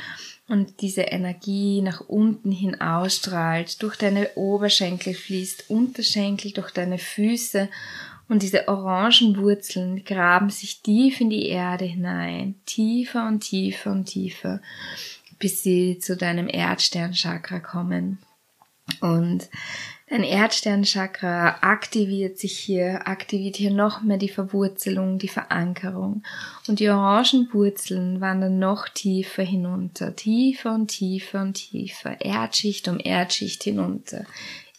und 0.46 0.82
diese 0.82 1.00
Energie 1.00 1.80
nach 1.80 2.02
unten 2.02 2.52
hin 2.52 2.78
ausstrahlt, 2.82 3.82
durch 3.82 3.96
deine 3.96 4.28
Oberschenkel 4.34 5.14
fließt, 5.14 5.70
Unterschenkel, 5.70 6.52
durch 6.52 6.70
deine 6.70 6.98
Füße 6.98 7.70
und 8.28 8.42
diese 8.42 8.68
orangen 8.68 9.38
Wurzeln 9.38 10.04
graben 10.04 10.50
sich 10.50 10.82
tief 10.82 11.18
in 11.18 11.30
die 11.30 11.48
Erde 11.48 11.87
hinein, 11.87 12.56
tiefer 12.66 13.26
und 13.26 13.40
tiefer 13.40 13.90
und 13.90 14.04
tiefer, 14.04 14.61
bis 15.38 15.62
sie 15.62 15.98
zu 15.98 16.14
deinem 16.14 16.46
Erdsternchakra 16.46 17.61
kommen. 17.61 18.18
Und 19.00 19.48
Dein 20.10 20.24
Erdsternchakra 20.24 21.58
aktiviert 21.60 22.38
sich 22.38 22.58
hier, 22.58 23.06
aktiviert 23.06 23.56
hier 23.56 23.70
noch 23.70 24.02
mehr 24.02 24.16
die 24.16 24.30
Verwurzelung, 24.30 25.18
die 25.18 25.28
Verankerung. 25.28 26.22
Und 26.66 26.80
die 26.80 26.88
orangen 26.88 27.48
Wurzeln 27.52 28.22
wandern 28.22 28.58
noch 28.58 28.88
tiefer 28.88 29.42
hinunter, 29.42 30.16
tiefer 30.16 30.74
und 30.74 30.88
tiefer 30.88 31.42
und 31.42 31.54
tiefer, 31.54 32.22
Erdschicht 32.22 32.88
um 32.88 32.98
Erdschicht 32.98 33.64
hinunter. 33.64 34.24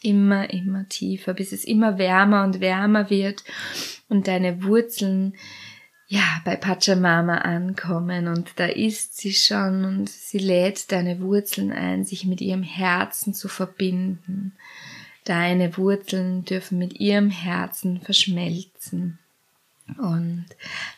Immer, 0.01 0.51
immer 0.51 0.89
tiefer, 0.89 1.35
bis 1.35 1.51
es 1.51 1.63
immer 1.63 1.99
wärmer 1.99 2.43
und 2.43 2.59
wärmer 2.59 3.11
wird 3.11 3.43
und 4.07 4.27
deine 4.27 4.63
Wurzeln 4.63 5.35
ja, 6.07 6.23
bei 6.43 6.55
Pachamama 6.55 7.37
ankommen 7.37 8.27
und 8.27 8.53
da 8.55 8.65
ist 8.65 9.17
sie 9.17 9.31
schon 9.31 9.85
und 9.85 10.09
sie 10.09 10.39
lädt 10.39 10.91
deine 10.91 11.21
Wurzeln 11.21 11.71
ein, 11.71 12.03
sich 12.03 12.25
mit 12.25 12.41
ihrem 12.41 12.63
Herzen 12.63 13.35
zu 13.35 13.47
verbinden. 13.47 14.53
Deine 15.25 15.77
Wurzeln 15.77 16.45
dürfen 16.45 16.77
mit 16.77 16.99
ihrem 16.99 17.29
Herzen 17.29 18.01
verschmelzen. 18.01 19.19
Und 19.97 20.45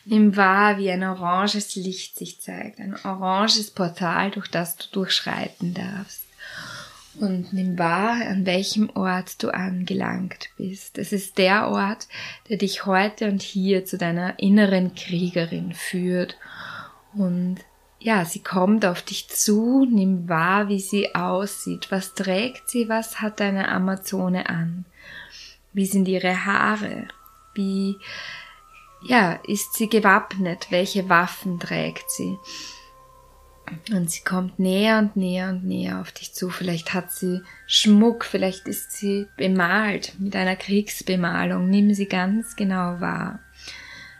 nimm 0.04 0.36
wahr, 0.36 0.78
wie 0.78 0.90
ein 0.90 1.02
oranges 1.02 1.74
Licht 1.76 2.16
sich 2.16 2.40
zeigt, 2.40 2.78
ein 2.78 2.94
oranges 3.04 3.70
Portal, 3.70 4.30
durch 4.30 4.48
das 4.48 4.76
du 4.76 4.86
durchschreiten 4.92 5.74
darfst. 5.74 6.24
Und 7.20 7.52
nimm 7.52 7.78
wahr, 7.78 8.26
an 8.26 8.46
welchem 8.46 8.88
Ort 8.90 9.42
du 9.42 9.50
angelangt 9.50 10.48
bist. 10.56 10.96
Es 10.96 11.12
ist 11.12 11.36
der 11.36 11.68
Ort, 11.68 12.08
der 12.48 12.56
dich 12.56 12.86
heute 12.86 13.28
und 13.28 13.42
hier 13.42 13.84
zu 13.84 13.98
deiner 13.98 14.38
inneren 14.38 14.94
Kriegerin 14.94 15.74
führt. 15.74 16.36
Und 17.12 17.58
ja, 18.02 18.24
sie 18.24 18.42
kommt 18.42 18.84
auf 18.84 19.02
dich 19.02 19.28
zu, 19.28 19.86
nimm 19.88 20.28
wahr, 20.28 20.68
wie 20.68 20.80
sie 20.80 21.14
aussieht. 21.14 21.86
Was 21.90 22.14
trägt 22.14 22.68
sie? 22.68 22.88
Was 22.88 23.20
hat 23.20 23.38
deine 23.38 23.68
Amazone 23.68 24.48
an? 24.48 24.84
Wie 25.72 25.86
sind 25.86 26.08
ihre 26.08 26.44
Haare? 26.44 27.06
Wie, 27.54 27.96
ja, 29.06 29.34
ist 29.46 29.74
sie 29.74 29.88
gewappnet? 29.88 30.66
Welche 30.70 31.08
Waffen 31.08 31.60
trägt 31.60 32.10
sie? 32.10 32.36
Und 33.92 34.10
sie 34.10 34.24
kommt 34.24 34.58
näher 34.58 34.98
und 34.98 35.14
näher 35.14 35.50
und 35.50 35.64
näher 35.64 36.00
auf 36.00 36.10
dich 36.10 36.34
zu. 36.34 36.50
Vielleicht 36.50 36.92
hat 36.94 37.12
sie 37.12 37.42
Schmuck, 37.68 38.24
vielleicht 38.24 38.66
ist 38.66 38.92
sie 38.92 39.28
bemalt 39.36 40.14
mit 40.18 40.34
einer 40.34 40.56
Kriegsbemalung. 40.56 41.70
Nimm 41.70 41.94
sie 41.94 42.06
ganz 42.06 42.56
genau 42.56 43.00
wahr. 43.00 43.38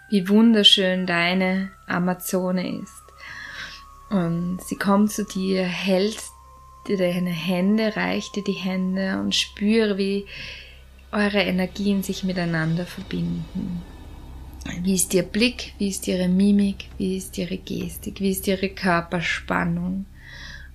Wie 0.09 0.29
wunderschön 0.29 1.07
deine 1.07 1.73
Amazone 1.88 2.79
ist. 2.81 3.02
Und 4.12 4.59
sie 4.62 4.77
kommt 4.77 5.11
zu 5.11 5.25
dir, 5.25 5.64
hält 5.64 6.18
dir 6.87 6.98
deine 6.98 7.31
Hände, 7.31 7.96
reicht 7.96 8.37
dir 8.37 8.44
die 8.44 8.53
Hände 8.53 9.18
und 9.18 9.35
spüre, 9.35 9.96
wie 9.96 10.27
eure 11.12 11.40
Energien 11.40 12.03
sich 12.03 12.22
miteinander 12.22 12.85
verbinden. 12.85 13.83
Wie 14.83 14.94
ist 14.94 15.14
ihr 15.14 15.22
Blick? 15.22 15.72
Wie 15.79 15.88
ist 15.88 16.07
ihre 16.09 16.29
Mimik? 16.29 16.88
Wie 16.98 17.16
ist 17.16 17.38
ihre 17.38 17.57
Gestik? 17.57 18.20
Wie 18.20 18.31
ist 18.31 18.46
ihre 18.46 18.68
Körperspannung? 18.68 20.05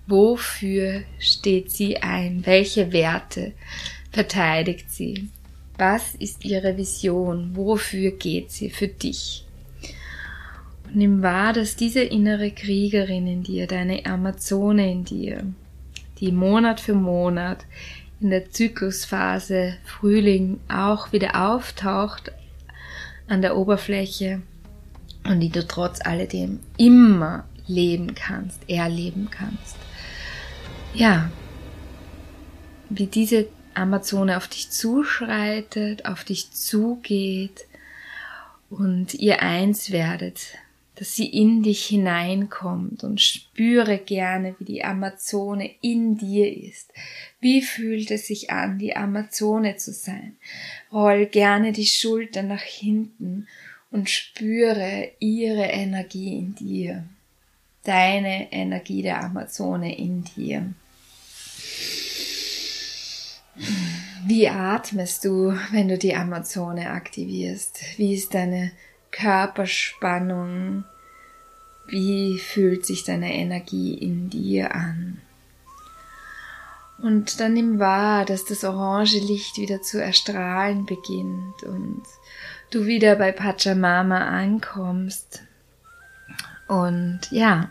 Wofür 0.08 1.04
steht 1.20 1.72
sie 1.72 1.98
ein? 1.98 2.44
Welche 2.46 2.92
Werte 2.92 3.54
verteidigt 4.12 4.92
sie? 4.92 5.30
Was 5.78 6.16
ist 6.16 6.44
ihre 6.44 6.76
Vision? 6.76 7.56
Wofür 7.56 8.12
geht 8.12 8.52
sie 8.52 8.72
für 8.72 8.88
dich? 8.88 9.47
Nimm 10.94 11.22
wahr, 11.22 11.54
dass 11.54 11.76
diese 11.76 12.02
innere 12.02 12.52
Kriegerin 12.52 13.28
in 13.28 13.44
dir, 13.44 13.68
deine 13.68 14.06
Amazone 14.06 14.92
in 14.92 15.04
dir, 15.04 15.44
die 16.20 16.32
Monat 16.32 16.80
für 16.80 16.96
Monat 16.96 17.66
in 18.20 18.30
der 18.30 18.50
Zyklusphase 18.52 19.78
Frühling 19.86 20.60
auch 20.68 21.12
wieder 21.12 21.50
auftaucht 21.52 22.32
an 23.28 23.42
der 23.42 23.58
Oberfläche 23.58 24.42
und 25.24 25.40
die 25.42 25.50
du 25.50 25.68
trotz 25.68 26.00
alledem 26.06 26.60
immer 26.78 27.44
leben 27.68 28.16
kannst, 28.16 28.68
erleben 28.70 29.30
kannst. 29.30 29.76
Ja, 30.94 31.30
wie 32.90 33.08
diese 33.08 33.48
Amazone 33.74 34.38
auf 34.38 34.48
dich 34.48 34.72
zuschreitet, 34.72 36.06
auf 36.06 36.24
dich 36.24 36.52
zugeht 36.52 37.66
und 38.70 39.14
ihr 39.14 39.42
eins 39.42 39.92
werdet 39.92 40.58
dass 40.98 41.16
sie 41.16 41.28
in 41.28 41.62
dich 41.62 41.86
hineinkommt 41.86 43.04
und 43.04 43.22
spüre 43.22 44.00
gerne, 44.00 44.56
wie 44.58 44.66
die 44.66 44.84
Amazone 44.84 45.70
in 45.82 46.18
dir 46.18 46.52
ist. 46.52 46.92
Wie 47.40 47.62
fühlt 47.62 48.10
es 48.10 48.26
sich 48.26 48.50
an, 48.50 48.80
die 48.80 48.96
Amazone 48.96 49.78
zu 49.78 49.94
sein? 49.94 50.38
Roll 50.92 51.28
gerne 51.28 51.72
die 51.72 51.86
Schultern 51.86 52.48
nach 52.48 52.64
hinten 52.64 53.48
und 53.92 54.10
spüre 54.10 55.12
ihre 55.20 55.66
Energie 55.66 56.40
in 56.40 56.56
dir. 56.56 57.04
Deine 57.84 58.52
Energie 58.52 59.04
der 59.04 59.24
Amazone 59.24 59.96
in 59.98 60.24
dir. 60.24 60.74
Wie 64.26 64.50
atmest 64.50 65.26
du, 65.26 65.54
wenn 65.72 65.88
du 65.88 65.98
die 65.98 66.16
Amazone 66.16 66.90
aktivierst? 66.90 67.80
Wie 67.98 68.16
ist 68.16 68.34
deine 68.34 68.72
Körperspannung, 69.18 70.84
wie 71.88 72.38
fühlt 72.38 72.86
sich 72.86 73.04
deine 73.04 73.34
Energie 73.34 73.94
in 73.96 74.30
dir 74.30 74.76
an? 74.76 75.20
Und 77.00 77.40
dann 77.40 77.54
nimm 77.54 77.80
wahr, 77.80 78.26
dass 78.26 78.46
das 78.46 78.64
orange 78.64 79.20
Licht 79.20 79.58
wieder 79.58 79.82
zu 79.82 80.02
erstrahlen 80.02 80.86
beginnt 80.86 81.64
und 81.64 82.04
du 82.72 82.86
wieder 82.86 83.16
bei 83.16 83.32
Pachamama 83.32 84.20
ankommst. 84.20 85.44
Und 86.68 87.22
ja, 87.32 87.70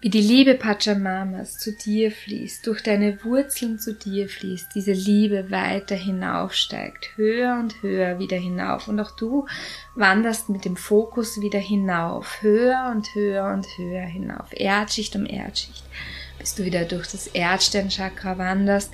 wie 0.00 0.08
die 0.08 0.22
Liebe 0.22 0.54
Pachamamas 0.54 1.58
zu 1.58 1.72
dir 1.72 2.10
fließt, 2.10 2.66
durch 2.66 2.82
deine 2.82 3.22
Wurzeln 3.22 3.78
zu 3.78 3.92
dir 3.92 4.30
fließt, 4.30 4.68
diese 4.74 4.92
Liebe 4.92 5.50
weiter 5.50 5.94
hinaufsteigt, 5.94 7.10
höher 7.16 7.58
und 7.60 7.82
höher 7.82 8.18
wieder 8.18 8.38
hinauf. 8.38 8.88
Und 8.88 8.98
auch 8.98 9.14
du 9.16 9.46
wanderst 9.94 10.48
mit 10.48 10.64
dem 10.64 10.76
Fokus 10.76 11.42
wieder 11.42 11.58
hinauf, 11.58 12.40
höher 12.40 12.90
und 12.94 13.14
höher 13.14 13.52
und 13.52 13.66
höher 13.76 14.06
hinauf, 14.06 14.48
Erdschicht 14.52 15.14
um 15.16 15.26
Erdschicht, 15.26 15.84
bis 16.38 16.54
du 16.54 16.64
wieder 16.64 16.86
durch 16.86 17.08
das 17.08 17.26
Erdsternchakra 17.26 18.38
wanderst 18.38 18.90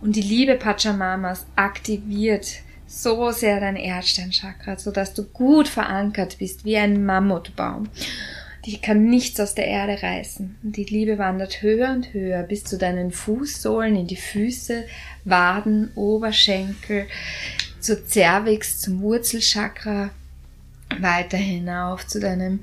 und 0.00 0.16
die 0.16 0.22
Liebe 0.22 0.56
Pachamamas 0.56 1.46
aktiviert 1.54 2.46
so 2.88 3.30
sehr 3.30 3.60
dein 3.60 3.76
Erdsternchakra, 3.76 4.78
sodass 4.78 5.14
du 5.14 5.24
gut 5.24 5.68
verankert 5.68 6.38
bist 6.38 6.64
wie 6.64 6.78
ein 6.78 7.04
Mammutbaum. 7.04 7.88
Die 8.64 8.80
kann 8.80 9.04
nichts 9.04 9.38
aus 9.40 9.54
der 9.54 9.66
Erde 9.66 10.02
reißen. 10.02 10.56
Die 10.62 10.84
Liebe 10.84 11.18
wandert 11.18 11.62
höher 11.62 11.90
und 11.90 12.12
höher 12.12 12.42
bis 12.42 12.64
zu 12.64 12.76
deinen 12.76 13.12
Fußsohlen, 13.12 13.96
in 13.96 14.06
die 14.06 14.16
Füße, 14.16 14.84
Waden, 15.24 15.92
Oberschenkel, 15.94 17.06
zur 17.80 18.04
Cervix, 18.06 18.80
zum 18.80 19.00
Wurzelchakra, 19.00 20.10
weiter 21.00 21.36
hinauf 21.36 22.06
zu 22.06 22.18
deinem 22.18 22.60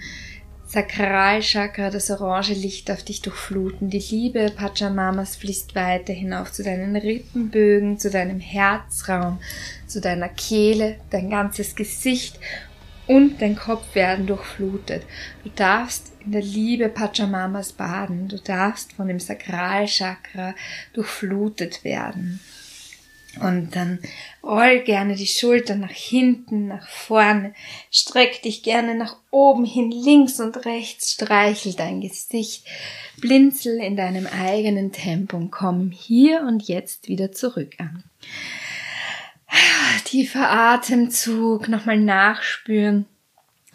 Sakralchakra, 0.68 1.90
das 1.90 2.10
orange 2.10 2.54
Licht 2.54 2.92
auf 2.92 3.04
dich 3.04 3.22
durchfluten. 3.22 3.90
Die 3.90 4.00
Liebe 4.00 4.52
Pachamamas 4.54 5.38
fließt 5.38 5.76
weiter 5.76 6.12
hinauf 6.12 6.52
zu 6.52 6.64
deinen 6.64 6.96
Rippenbögen, 6.96 7.98
zu 7.98 8.10
deinem 8.10 8.40
Herzraum, 8.40 9.40
zu 9.88 10.02
deiner 10.02 10.28
Kehle, 10.28 10.98
dein 11.12 11.30
ganzes 11.30 11.76
Gesicht 11.76 12.40
und 13.08 13.42
dein 13.42 13.56
Kopf 13.56 13.96
werden 13.96 14.28
durchflutet. 14.28 15.04
Du 15.44 15.50
darfst 15.56 16.12
in 16.26 16.32
der 16.32 16.42
Liebe 16.42 16.90
Pachamamas 16.90 17.74
baden. 17.74 18.28
Du 18.28 18.38
darfst 18.38 18.94
von 18.94 19.08
dem 19.08 19.20
Sakralchakra 19.20 20.56
durchflutet 20.94 21.84
werden. 21.84 22.40
Und 23.42 23.76
dann 23.76 24.00
roll 24.44 24.80
gerne 24.80 25.16
die 25.16 25.28
Schultern 25.28 25.82
nach 25.82 25.92
hinten, 25.92 26.68
nach 26.68 26.88
vorne, 26.88 27.54
streck 27.92 28.42
dich 28.42 28.64
gerne 28.64 28.96
nach 28.96 29.18
oben 29.30 29.66
hin, 29.66 29.92
links 29.92 30.40
und 30.40 30.66
rechts, 30.66 31.14
streichel 31.14 31.74
dein 31.74 32.00
Gesicht, 32.00 32.66
blinzel 33.20 33.78
in 33.80 33.98
deinem 33.98 34.26
eigenen 34.26 34.94
Tempo 34.94 35.36
und 35.36 35.52
komm 35.52 35.92
hier 35.92 36.46
und 36.48 36.64
jetzt 36.64 37.10
wieder 37.10 37.34
zurück 37.34 37.74
an. 37.78 38.04
Tiefer 40.06 40.50
Atemzug, 40.50 41.68
nochmal 41.68 41.98
nachspüren. 41.98 43.06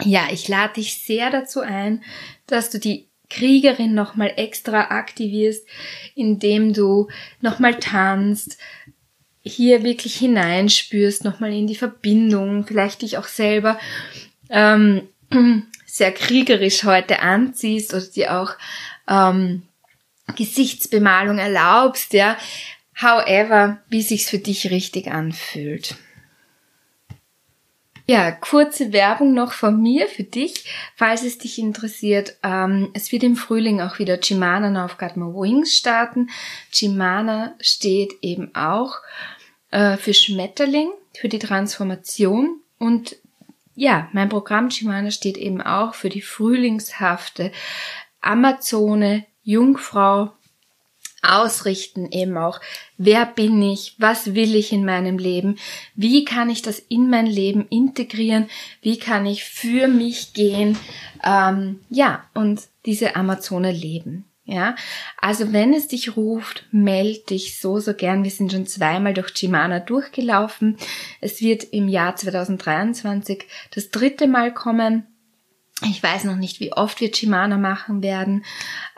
Ja, 0.02 0.28
ich 0.30 0.48
lade 0.48 0.74
dich 0.74 0.94
sehr 1.02 1.30
dazu 1.30 1.60
ein, 1.60 2.02
dass 2.46 2.70
du 2.70 2.78
die 2.78 3.06
Kriegerin 3.28 3.94
nochmal 3.94 4.32
extra 4.36 4.90
aktivierst, 4.90 5.66
indem 6.14 6.72
du 6.72 7.08
nochmal 7.40 7.78
tanzt, 7.78 8.58
hier 9.42 9.82
wirklich 9.84 10.16
hineinspürst, 10.16 11.24
nochmal 11.24 11.52
in 11.52 11.66
die 11.66 11.76
Verbindung, 11.76 12.66
vielleicht 12.66 13.02
dich 13.02 13.16
auch 13.16 13.28
selber 13.28 13.78
ähm, 14.50 15.08
sehr 15.86 16.12
kriegerisch 16.12 16.84
heute 16.84 17.20
anziehst 17.20 17.94
oder 17.94 18.06
dir 18.06 18.38
auch 18.38 18.52
ähm, 19.08 19.62
Gesichtsbemalung 20.36 21.38
erlaubst, 21.38 22.12
ja, 22.12 22.36
However, 22.96 23.78
wie 23.88 24.02
sich's 24.02 24.28
für 24.28 24.38
dich 24.38 24.70
richtig 24.70 25.08
anfühlt. 25.08 25.96
Ja, 28.10 28.32
kurze 28.32 28.92
Werbung 28.92 29.34
noch 29.34 29.52
von 29.52 29.80
mir 29.80 30.08
für 30.08 30.24
dich, 30.24 30.64
falls 30.96 31.22
es 31.22 31.38
dich 31.38 31.60
interessiert. 31.60 32.36
Ähm, 32.42 32.90
es 32.92 33.12
wird 33.12 33.22
im 33.22 33.36
Frühling 33.36 33.80
auch 33.80 34.00
wieder 34.00 34.18
Chimana 34.18 34.88
Got 34.98 35.16
My 35.16 35.26
Wings 35.26 35.76
starten. 35.76 36.28
Chimana 36.72 37.54
steht 37.60 38.14
eben 38.20 38.52
auch 38.56 38.96
äh, 39.70 39.96
für 39.96 40.12
Schmetterling, 40.12 40.90
für 41.14 41.28
die 41.28 41.38
Transformation 41.38 42.60
und 42.78 43.14
ja, 43.76 44.08
mein 44.12 44.28
Programm 44.28 44.70
Chimana 44.70 45.12
steht 45.12 45.36
eben 45.36 45.62
auch 45.62 45.94
für 45.94 46.08
die 46.08 46.22
frühlingshafte 46.22 47.52
Amazone, 48.20 49.24
Jungfrau, 49.44 50.32
ausrichten 51.22 52.10
eben 52.10 52.36
auch, 52.36 52.60
wer 52.96 53.26
bin 53.26 53.62
ich, 53.62 53.94
was 53.98 54.34
will 54.34 54.54
ich 54.54 54.72
in 54.72 54.84
meinem 54.84 55.18
Leben, 55.18 55.56
wie 55.94 56.24
kann 56.24 56.50
ich 56.50 56.62
das 56.62 56.78
in 56.78 57.10
mein 57.10 57.26
Leben 57.26 57.66
integrieren, 57.68 58.48
wie 58.82 58.98
kann 58.98 59.26
ich 59.26 59.44
für 59.44 59.88
mich 59.88 60.32
gehen, 60.32 60.78
ähm, 61.24 61.80
ja, 61.90 62.24
und 62.34 62.62
diese 62.86 63.16
Amazone 63.16 63.72
leben. 63.72 64.24
Ja, 64.50 64.74
also 65.16 65.52
wenn 65.52 65.72
es 65.74 65.86
dich 65.86 66.16
ruft, 66.16 66.66
meld 66.72 67.30
dich 67.30 67.60
so, 67.60 67.78
so 67.78 67.94
gern. 67.94 68.24
Wir 68.24 68.32
sind 68.32 68.50
schon 68.50 68.66
zweimal 68.66 69.14
durch 69.14 69.32
Chimana 69.32 69.78
durchgelaufen. 69.78 70.76
Es 71.20 71.40
wird 71.40 71.62
im 71.62 71.86
Jahr 71.86 72.16
2023 72.16 73.44
das 73.72 73.90
dritte 73.90 74.26
Mal 74.26 74.52
kommen. 74.52 75.06
Ich 75.88 76.02
weiß 76.02 76.24
noch 76.24 76.36
nicht, 76.36 76.60
wie 76.60 76.72
oft 76.72 77.00
wir 77.00 77.10
Chimana 77.10 77.56
machen 77.56 78.02
werden. 78.02 78.44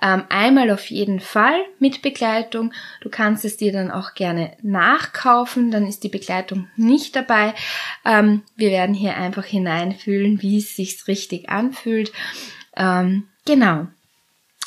Ähm, 0.00 0.24
einmal 0.28 0.70
auf 0.70 0.86
jeden 0.90 1.20
Fall 1.20 1.54
mit 1.78 2.02
Begleitung. 2.02 2.72
Du 3.00 3.08
kannst 3.08 3.44
es 3.44 3.56
dir 3.56 3.72
dann 3.72 3.90
auch 3.90 4.14
gerne 4.14 4.56
nachkaufen, 4.62 5.70
dann 5.70 5.86
ist 5.86 6.02
die 6.02 6.08
Begleitung 6.08 6.68
nicht 6.76 7.14
dabei. 7.14 7.54
Ähm, 8.04 8.42
wir 8.56 8.70
werden 8.70 8.94
hier 8.96 9.16
einfach 9.16 9.44
hineinfühlen, 9.44 10.42
wie 10.42 10.58
es 10.58 10.74
sich 10.74 11.06
richtig 11.06 11.48
anfühlt. 11.50 12.12
Ähm, 12.76 13.28
genau. 13.44 13.86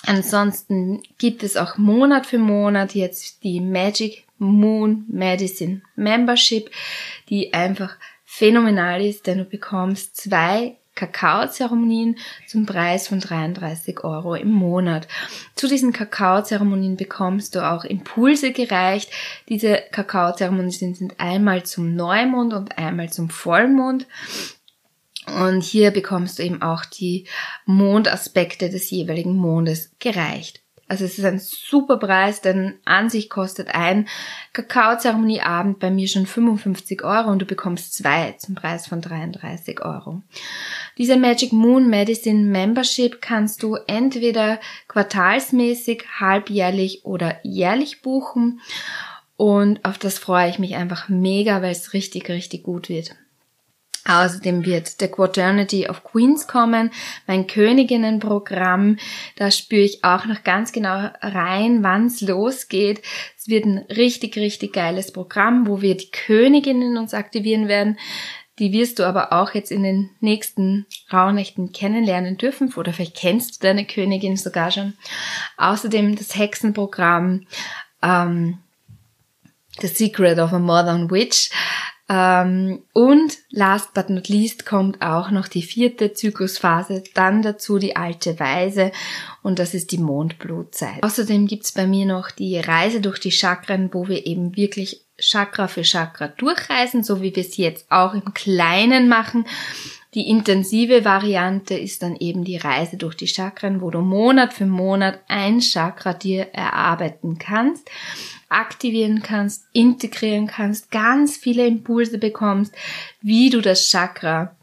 Ansonsten 0.05 1.01
gibt 1.17 1.43
es 1.43 1.57
auch 1.57 1.77
Monat 1.77 2.27
für 2.27 2.37
Monat 2.37 2.95
jetzt 2.95 3.43
die 3.43 3.59
Magic 3.59 4.23
Moon 4.37 5.05
Medicine 5.07 5.81
Membership, 5.95 6.69
die 7.29 7.53
einfach 7.53 7.95
phänomenal 8.23 9.03
ist, 9.03 9.27
denn 9.27 9.39
du 9.39 9.45
bekommst 9.45 10.15
zwei 10.15 10.77
Kakaozeremonien 10.95 12.17
zum 12.47 12.65
Preis 12.65 13.07
von 13.07 13.19
33 13.19 14.03
Euro 14.03 14.35
im 14.35 14.51
Monat. 14.51 15.07
Zu 15.55 15.67
diesen 15.67 15.93
Kakaozeremonien 15.93 16.97
bekommst 16.97 17.55
du 17.55 17.69
auch 17.69 17.83
Impulse 17.83 18.51
gereicht. 18.51 19.11
Diese 19.49 19.83
Kakaozeremonien 19.91 20.95
sind 20.95 21.19
einmal 21.19 21.63
zum 21.63 21.95
Neumond 21.95 22.53
und 22.53 22.77
einmal 22.77 23.11
zum 23.11 23.29
Vollmond. 23.29 24.07
Und 25.27 25.63
hier 25.63 25.91
bekommst 25.91 26.39
du 26.39 26.43
eben 26.43 26.61
auch 26.61 26.85
die 26.85 27.27
Mondaspekte 27.65 28.69
des 28.69 28.89
jeweiligen 28.89 29.35
Mondes 29.35 29.91
gereicht. 29.99 30.64
Also 30.87 31.03
es 31.03 31.17
ist 31.17 31.25
ein 31.25 31.39
super 31.39 31.97
Preis, 31.97 32.41
denn 32.41 32.75
an 32.85 33.09
sich 33.09 33.29
kostet 33.29 33.73
ein 33.73 34.07
Kakaozeremonieabend 34.53 35.79
bei 35.79 35.89
mir 35.89 36.07
schon 36.07 36.27
55 36.27 37.03
Euro 37.03 37.31
und 37.31 37.39
du 37.39 37.45
bekommst 37.45 37.95
zwei 37.95 38.33
zum 38.33 38.53
Preis 38.53 38.85
von 38.85 39.01
33 39.01 39.83
Euro. 39.83 40.21
Diese 40.99 41.17
Magic 41.17 41.51
Moon 41.53 41.89
Medicine 41.89 42.43
Membership 42.43 43.19
kannst 43.19 43.63
du 43.63 43.77
entweder 43.87 44.59
quartalsmäßig, 44.87 46.05
halbjährlich 46.19 47.03
oder 47.03 47.39
jährlich 47.41 48.03
buchen 48.03 48.61
und 49.37 49.83
auf 49.83 49.97
das 49.97 50.19
freue 50.19 50.49
ich 50.49 50.59
mich 50.59 50.75
einfach 50.75 51.09
mega, 51.09 51.61
weil 51.63 51.71
es 51.71 51.93
richtig, 51.93 52.29
richtig 52.29 52.63
gut 52.63 52.89
wird. 52.89 53.15
Außerdem 54.07 54.65
wird 54.65 54.87
The 54.99 55.07
Quaternity 55.07 55.89
of 55.89 56.03
Queens 56.03 56.47
kommen, 56.47 56.91
mein 57.25 57.47
Königinnenprogramm. 57.47 58.97
Da 59.35 59.49
spüre 59.49 59.81
ich 59.81 60.03
auch 60.03 60.25
noch 60.25 60.43
ganz 60.43 60.71
genau 60.71 61.09
rein, 61.21 61.81
wann 61.81 62.05
es 62.05 62.21
losgeht. 62.21 63.01
Es 63.37 63.47
wird 63.47 63.65
ein 63.65 63.79
richtig, 63.89 64.37
richtig 64.37 64.73
geiles 64.73 65.11
Programm, 65.11 65.67
wo 65.67 65.81
wir 65.81 65.97
die 65.97 66.11
Königinnen 66.11 66.97
uns 66.97 67.15
aktivieren 67.15 67.67
werden. 67.67 67.97
Die 68.59 68.71
wirst 68.71 68.99
du 68.99 69.03
aber 69.03 69.33
auch 69.33 69.53
jetzt 69.53 69.71
in 69.71 69.83
den 69.83 70.11
nächsten 70.21 70.85
Rauhnächten 71.11 71.71
kennenlernen 71.71 72.37
dürfen. 72.37 72.71
Oder 72.75 72.93
vielleicht 72.93 73.17
kennst 73.17 73.55
du 73.55 73.67
deine 73.67 73.85
Königin 73.85 74.37
sogar 74.37 74.71
schon. 74.71 74.93
Außerdem 75.57 76.15
das 76.15 76.37
Hexenprogramm, 76.37 77.47
ähm, 78.01 78.59
The 79.81 79.87
Secret 79.87 80.39
of 80.39 80.53
a 80.53 80.59
Modern 80.59 81.11
Witch. 81.11 81.49
Ähm, 82.07 82.83
und 82.93 83.37
last 83.49 83.93
but 83.95 84.11
not 84.11 84.29
least 84.29 84.65
kommt 84.65 85.01
auch 85.01 85.31
noch 85.31 85.47
die 85.47 85.63
vierte 85.63 86.13
Zyklusphase, 86.13 87.03
dann 87.15 87.41
dazu 87.41 87.79
die 87.79 87.95
alte 87.95 88.39
Weise 88.39 88.91
und 89.41 89.57
das 89.57 89.73
ist 89.73 89.91
die 89.91 89.97
Mondblutzeit. 89.97 91.01
Außerdem 91.01 91.47
gibt's 91.47 91.71
bei 91.71 91.87
mir 91.87 92.05
noch 92.05 92.29
die 92.29 92.59
Reise 92.59 93.01
durch 93.01 93.19
die 93.19 93.31
Chakren, 93.31 93.91
wo 93.91 94.07
wir 94.07 94.27
eben 94.27 94.55
wirklich 94.55 95.01
Chakra 95.17 95.67
für 95.67 95.81
Chakra 95.81 96.27
durchreisen, 96.27 97.03
so 97.03 97.21
wie 97.21 97.35
wir 97.35 97.43
es 97.43 97.57
jetzt 97.57 97.91
auch 97.91 98.13
im 98.13 98.33
Kleinen 98.33 99.07
machen. 99.07 99.47
Die 100.13 100.29
intensive 100.29 101.05
Variante 101.05 101.73
ist 101.73 102.03
dann 102.03 102.15
eben 102.15 102.43
die 102.43 102.57
Reise 102.57 102.97
durch 102.97 103.15
die 103.15 103.27
Chakren, 103.27 103.81
wo 103.81 103.89
du 103.89 103.99
Monat 103.99 104.53
für 104.53 104.65
Monat 104.65 105.19
ein 105.27 105.59
Chakra 105.59 106.13
dir 106.13 106.53
erarbeiten 106.53 107.37
kannst 107.39 107.89
aktivieren 108.49 109.21
kannst, 109.21 109.65
integrieren 109.73 110.47
kannst, 110.47 110.91
ganz 110.91 111.37
viele 111.37 111.65
Impulse 111.65 112.17
bekommst, 112.17 112.73
wie 113.21 113.49
du 113.49 113.61
das 113.61 113.87
Chakra 113.87 114.55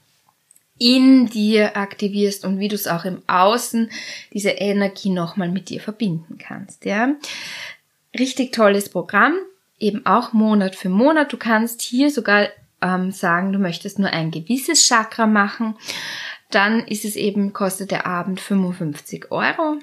in 0.79 1.27
dir 1.27 1.77
aktivierst 1.77 2.45
und 2.45 2.59
wie 2.59 2.69
du 2.69 2.75
es 2.75 2.89
auch 2.89 3.05
im 3.05 3.23
Außen, 3.29 3.91
diese 4.33 4.51
Energie 4.51 5.11
nochmal 5.11 5.49
mit 5.49 5.69
dir 5.69 5.81
verbinden 5.81 6.39
kannst, 6.39 6.85
ja. 6.85 7.15
Richtig 8.19 8.53
tolles 8.53 8.89
Programm, 8.89 9.35
eben 9.79 10.05
auch 10.07 10.33
Monat 10.33 10.75
für 10.75 10.89
Monat. 10.89 11.33
Du 11.33 11.37
kannst 11.37 11.83
hier 11.83 12.11
sogar 12.11 12.49
ähm, 12.83 13.11
sagen, 13.13 13.53
du 13.53 13.59
möchtest 13.59 13.99
nur 13.99 14.11
ein 14.11 14.31
gewisses 14.31 14.87
Chakra 14.87 15.27
machen. 15.27 15.77
Dann 16.51 16.81
ist 16.81 17.05
es 17.05 17.17
eben, 17.17 17.53
kostet 17.53 17.91
der 17.91 18.07
Abend 18.07 18.41
55 18.41 19.31
Euro. 19.31 19.79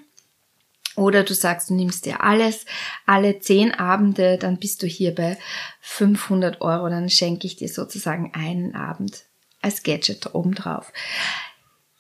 Oder 1.00 1.24
du 1.24 1.34
sagst, 1.34 1.70
du 1.70 1.76
nimmst 1.76 2.06
dir 2.06 2.22
alles, 2.22 2.66
alle 3.06 3.40
zehn 3.40 3.74
Abende, 3.74 4.38
dann 4.38 4.58
bist 4.58 4.84
du 4.84 4.88
hier 4.88 5.16
bei 5.16 5.38
500 5.80 6.60
Euro, 6.60 6.90
dann 6.90 7.10
schenke 7.10 7.48
ich 7.48 7.56
dir 7.56 7.70
sozusagen 7.70 8.34
einen 8.34 8.76
Abend 8.76 9.24
als 9.62 9.84
Gadget 9.84 10.36
obendrauf. 10.36 10.92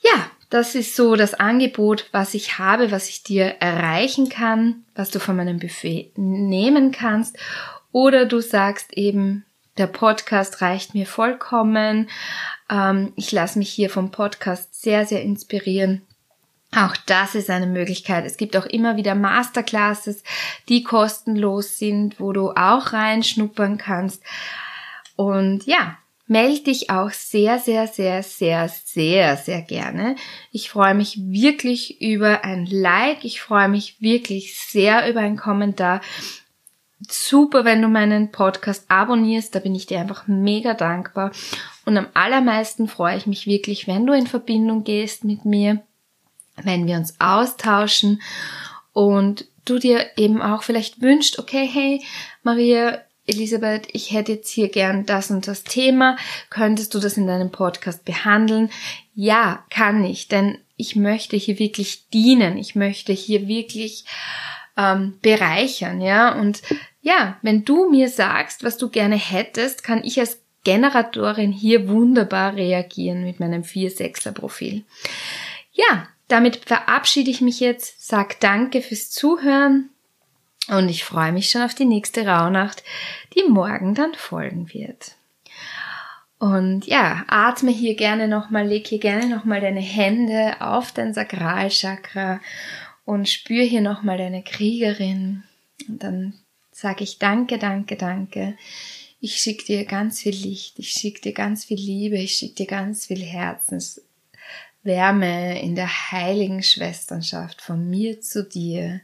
Ja, 0.01 0.29
das 0.49 0.75
ist 0.75 0.97
so 0.97 1.15
das 1.15 1.33
Angebot, 1.33 2.09
was 2.11 2.33
ich 2.33 2.59
habe, 2.59 2.91
was 2.91 3.07
ich 3.07 3.23
dir 3.23 3.45
erreichen 3.61 4.27
kann, 4.27 4.83
was 4.95 5.11
du 5.11 5.19
von 5.19 5.37
meinem 5.37 5.59
Buffet 5.59 6.11
nehmen 6.17 6.91
kannst. 6.91 7.37
Oder 7.93 8.25
du 8.25 8.41
sagst 8.41 8.91
eben, 8.97 9.45
der 9.77 9.87
Podcast 9.87 10.61
reicht 10.61 10.93
mir 10.93 11.05
vollkommen. 11.05 12.09
Ähm, 12.69 13.13
ich 13.15 13.31
lasse 13.31 13.59
mich 13.59 13.69
hier 13.69 13.89
vom 13.89 14.11
Podcast 14.11 14.81
sehr, 14.81 15.05
sehr 15.05 15.21
inspirieren. 15.21 16.01
Auch 16.75 16.95
das 17.07 17.33
ist 17.33 17.49
eine 17.49 17.65
Möglichkeit. 17.65 18.25
Es 18.25 18.37
gibt 18.37 18.55
auch 18.55 18.67
immer 18.67 18.95
wieder 18.95 19.15
Masterclasses, 19.15 20.23
die 20.67 20.83
kostenlos 20.83 21.79
sind, 21.79 22.19
wo 22.19 22.31
du 22.31 22.51
auch 22.51 22.93
reinschnuppern 22.93 23.79
kannst. 23.79 24.21
Und 25.15 25.65
ja, 25.65 25.97
melde 26.27 26.65
dich 26.65 26.91
auch 26.91 27.09
sehr, 27.09 27.57
sehr, 27.57 27.87
sehr, 27.87 28.21
sehr, 28.21 28.69
sehr, 28.69 29.35
sehr 29.35 29.61
gerne. 29.63 30.15
Ich 30.51 30.69
freue 30.69 30.93
mich 30.93 31.17
wirklich 31.19 32.01
über 32.01 32.45
ein 32.45 32.67
Like. 32.67 33.25
Ich 33.25 33.41
freue 33.41 33.67
mich 33.67 33.99
wirklich 33.99 34.55
sehr 34.59 35.09
über 35.09 35.21
einen 35.21 35.37
Kommentar. 35.37 36.01
Super, 37.01 37.65
wenn 37.65 37.81
du 37.81 37.87
meinen 37.87 38.31
Podcast 38.31 38.85
abonnierst. 38.91 39.55
Da 39.55 39.59
bin 39.59 39.73
ich 39.73 39.87
dir 39.87 39.99
einfach 39.99 40.27
mega 40.27 40.75
dankbar. 40.75 41.31
Und 41.85 41.97
am 41.97 42.07
allermeisten 42.13 42.87
freue 42.87 43.17
ich 43.17 43.25
mich 43.25 43.47
wirklich, 43.47 43.87
wenn 43.87 44.05
du 44.05 44.13
in 44.13 44.27
Verbindung 44.27 44.83
gehst 44.83 45.23
mit 45.23 45.45
mir 45.45 45.81
wenn 46.63 46.87
wir 46.87 46.97
uns 46.97 47.15
austauschen 47.19 48.21
und 48.93 49.45
du 49.65 49.79
dir 49.79 50.05
eben 50.17 50.41
auch 50.41 50.63
vielleicht 50.63 51.01
wünscht, 51.01 51.39
okay, 51.39 51.67
hey, 51.71 52.03
Maria, 52.43 53.01
Elisabeth, 53.27 53.87
ich 53.93 54.11
hätte 54.11 54.33
jetzt 54.33 54.49
hier 54.49 54.69
gern 54.69 55.05
das 55.05 55.29
und 55.29 55.47
das 55.47 55.63
Thema. 55.63 56.17
Könntest 56.49 56.93
du 56.95 56.99
das 56.99 57.15
in 57.15 57.27
deinem 57.27 57.51
Podcast 57.51 58.03
behandeln? 58.03 58.71
Ja, 59.13 59.63
kann 59.69 60.03
ich, 60.03 60.27
denn 60.27 60.57
ich 60.77 60.95
möchte 60.95 61.37
hier 61.37 61.59
wirklich 61.59 62.09
dienen. 62.09 62.57
Ich 62.57 62.73
möchte 62.73 63.13
hier 63.13 63.47
wirklich 63.47 64.05
ähm, 64.77 65.19
bereichern, 65.21 66.01
ja. 66.01 66.33
Und 66.33 66.61
ja, 67.01 67.37
wenn 67.41 67.65
du 67.65 67.89
mir 67.89 68.09
sagst, 68.09 68.63
was 68.63 68.77
du 68.77 68.89
gerne 68.89 69.17
hättest, 69.17 69.83
kann 69.83 70.03
ich 70.03 70.19
als 70.19 70.41
Generatorin 70.63 71.51
hier 71.51 71.87
wunderbar 71.87 72.55
reagieren 72.55 73.23
mit 73.23 73.39
meinem 73.39 73.61
4-6er 73.61 74.31
Profil. 74.31 74.83
Ja, 75.71 76.07
damit 76.29 76.57
verabschiede 76.65 77.29
ich 77.29 77.41
mich 77.41 77.59
jetzt, 77.59 78.07
sag 78.07 78.39
danke 78.39 78.81
fürs 78.81 79.09
Zuhören 79.09 79.89
und 80.69 80.87
ich 80.87 81.03
freue 81.03 81.31
mich 81.31 81.49
schon 81.49 81.63
auf 81.63 81.73
die 81.73 81.85
nächste 81.85 82.25
Rauhnacht, 82.25 82.83
die 83.35 83.49
morgen 83.49 83.95
dann 83.95 84.13
folgen 84.13 84.71
wird. 84.73 85.15
Und 86.37 86.85
ja, 86.85 87.25
atme 87.27 87.71
hier 87.71 87.95
gerne 87.95 88.27
nochmal, 88.27 88.65
leg 88.65 88.87
hier 88.87 88.99
gerne 88.99 89.27
nochmal 89.27 89.59
deine 89.59 89.81
Hände 89.81 90.55
auf 90.61 90.93
dein 90.93 91.13
Sakralchakra 91.13 92.39
und 93.03 93.27
spür 93.27 93.63
hier 93.63 93.81
nochmal 93.81 94.17
deine 94.17 94.43
Kriegerin. 94.43 95.43
Und 95.89 96.03
dann 96.03 96.33
sage 96.71 97.03
ich 97.03 97.17
danke, 97.17 97.57
danke, 97.57 97.97
danke. 97.97 98.55
Ich 99.19 99.37
schicke 99.37 99.65
dir 99.65 99.85
ganz 99.85 100.21
viel 100.21 100.35
Licht, 100.35 100.79
ich 100.79 100.91
schicke 100.91 101.19
dir 101.19 101.33
ganz 101.33 101.65
viel 101.65 101.79
Liebe, 101.79 102.17
ich 102.17 102.35
schicke 102.35 102.55
dir 102.55 102.67
ganz 102.67 103.07
viel 103.07 103.21
Herzens 103.21 104.01
Wärme 104.83 105.61
in 105.61 105.75
der 105.75 106.11
heiligen 106.11 106.63
Schwesternschaft 106.63 107.61
von 107.61 107.89
mir 107.89 108.21
zu 108.21 108.43
dir, 108.43 109.01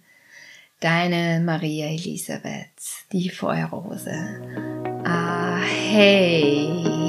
deine 0.79 1.41
Maria 1.43 1.87
Elisabeth, 1.87 3.05
die 3.11 3.29
Feuerrose. 3.29 4.41
Ah, 5.03 5.59
hey. 5.61 7.04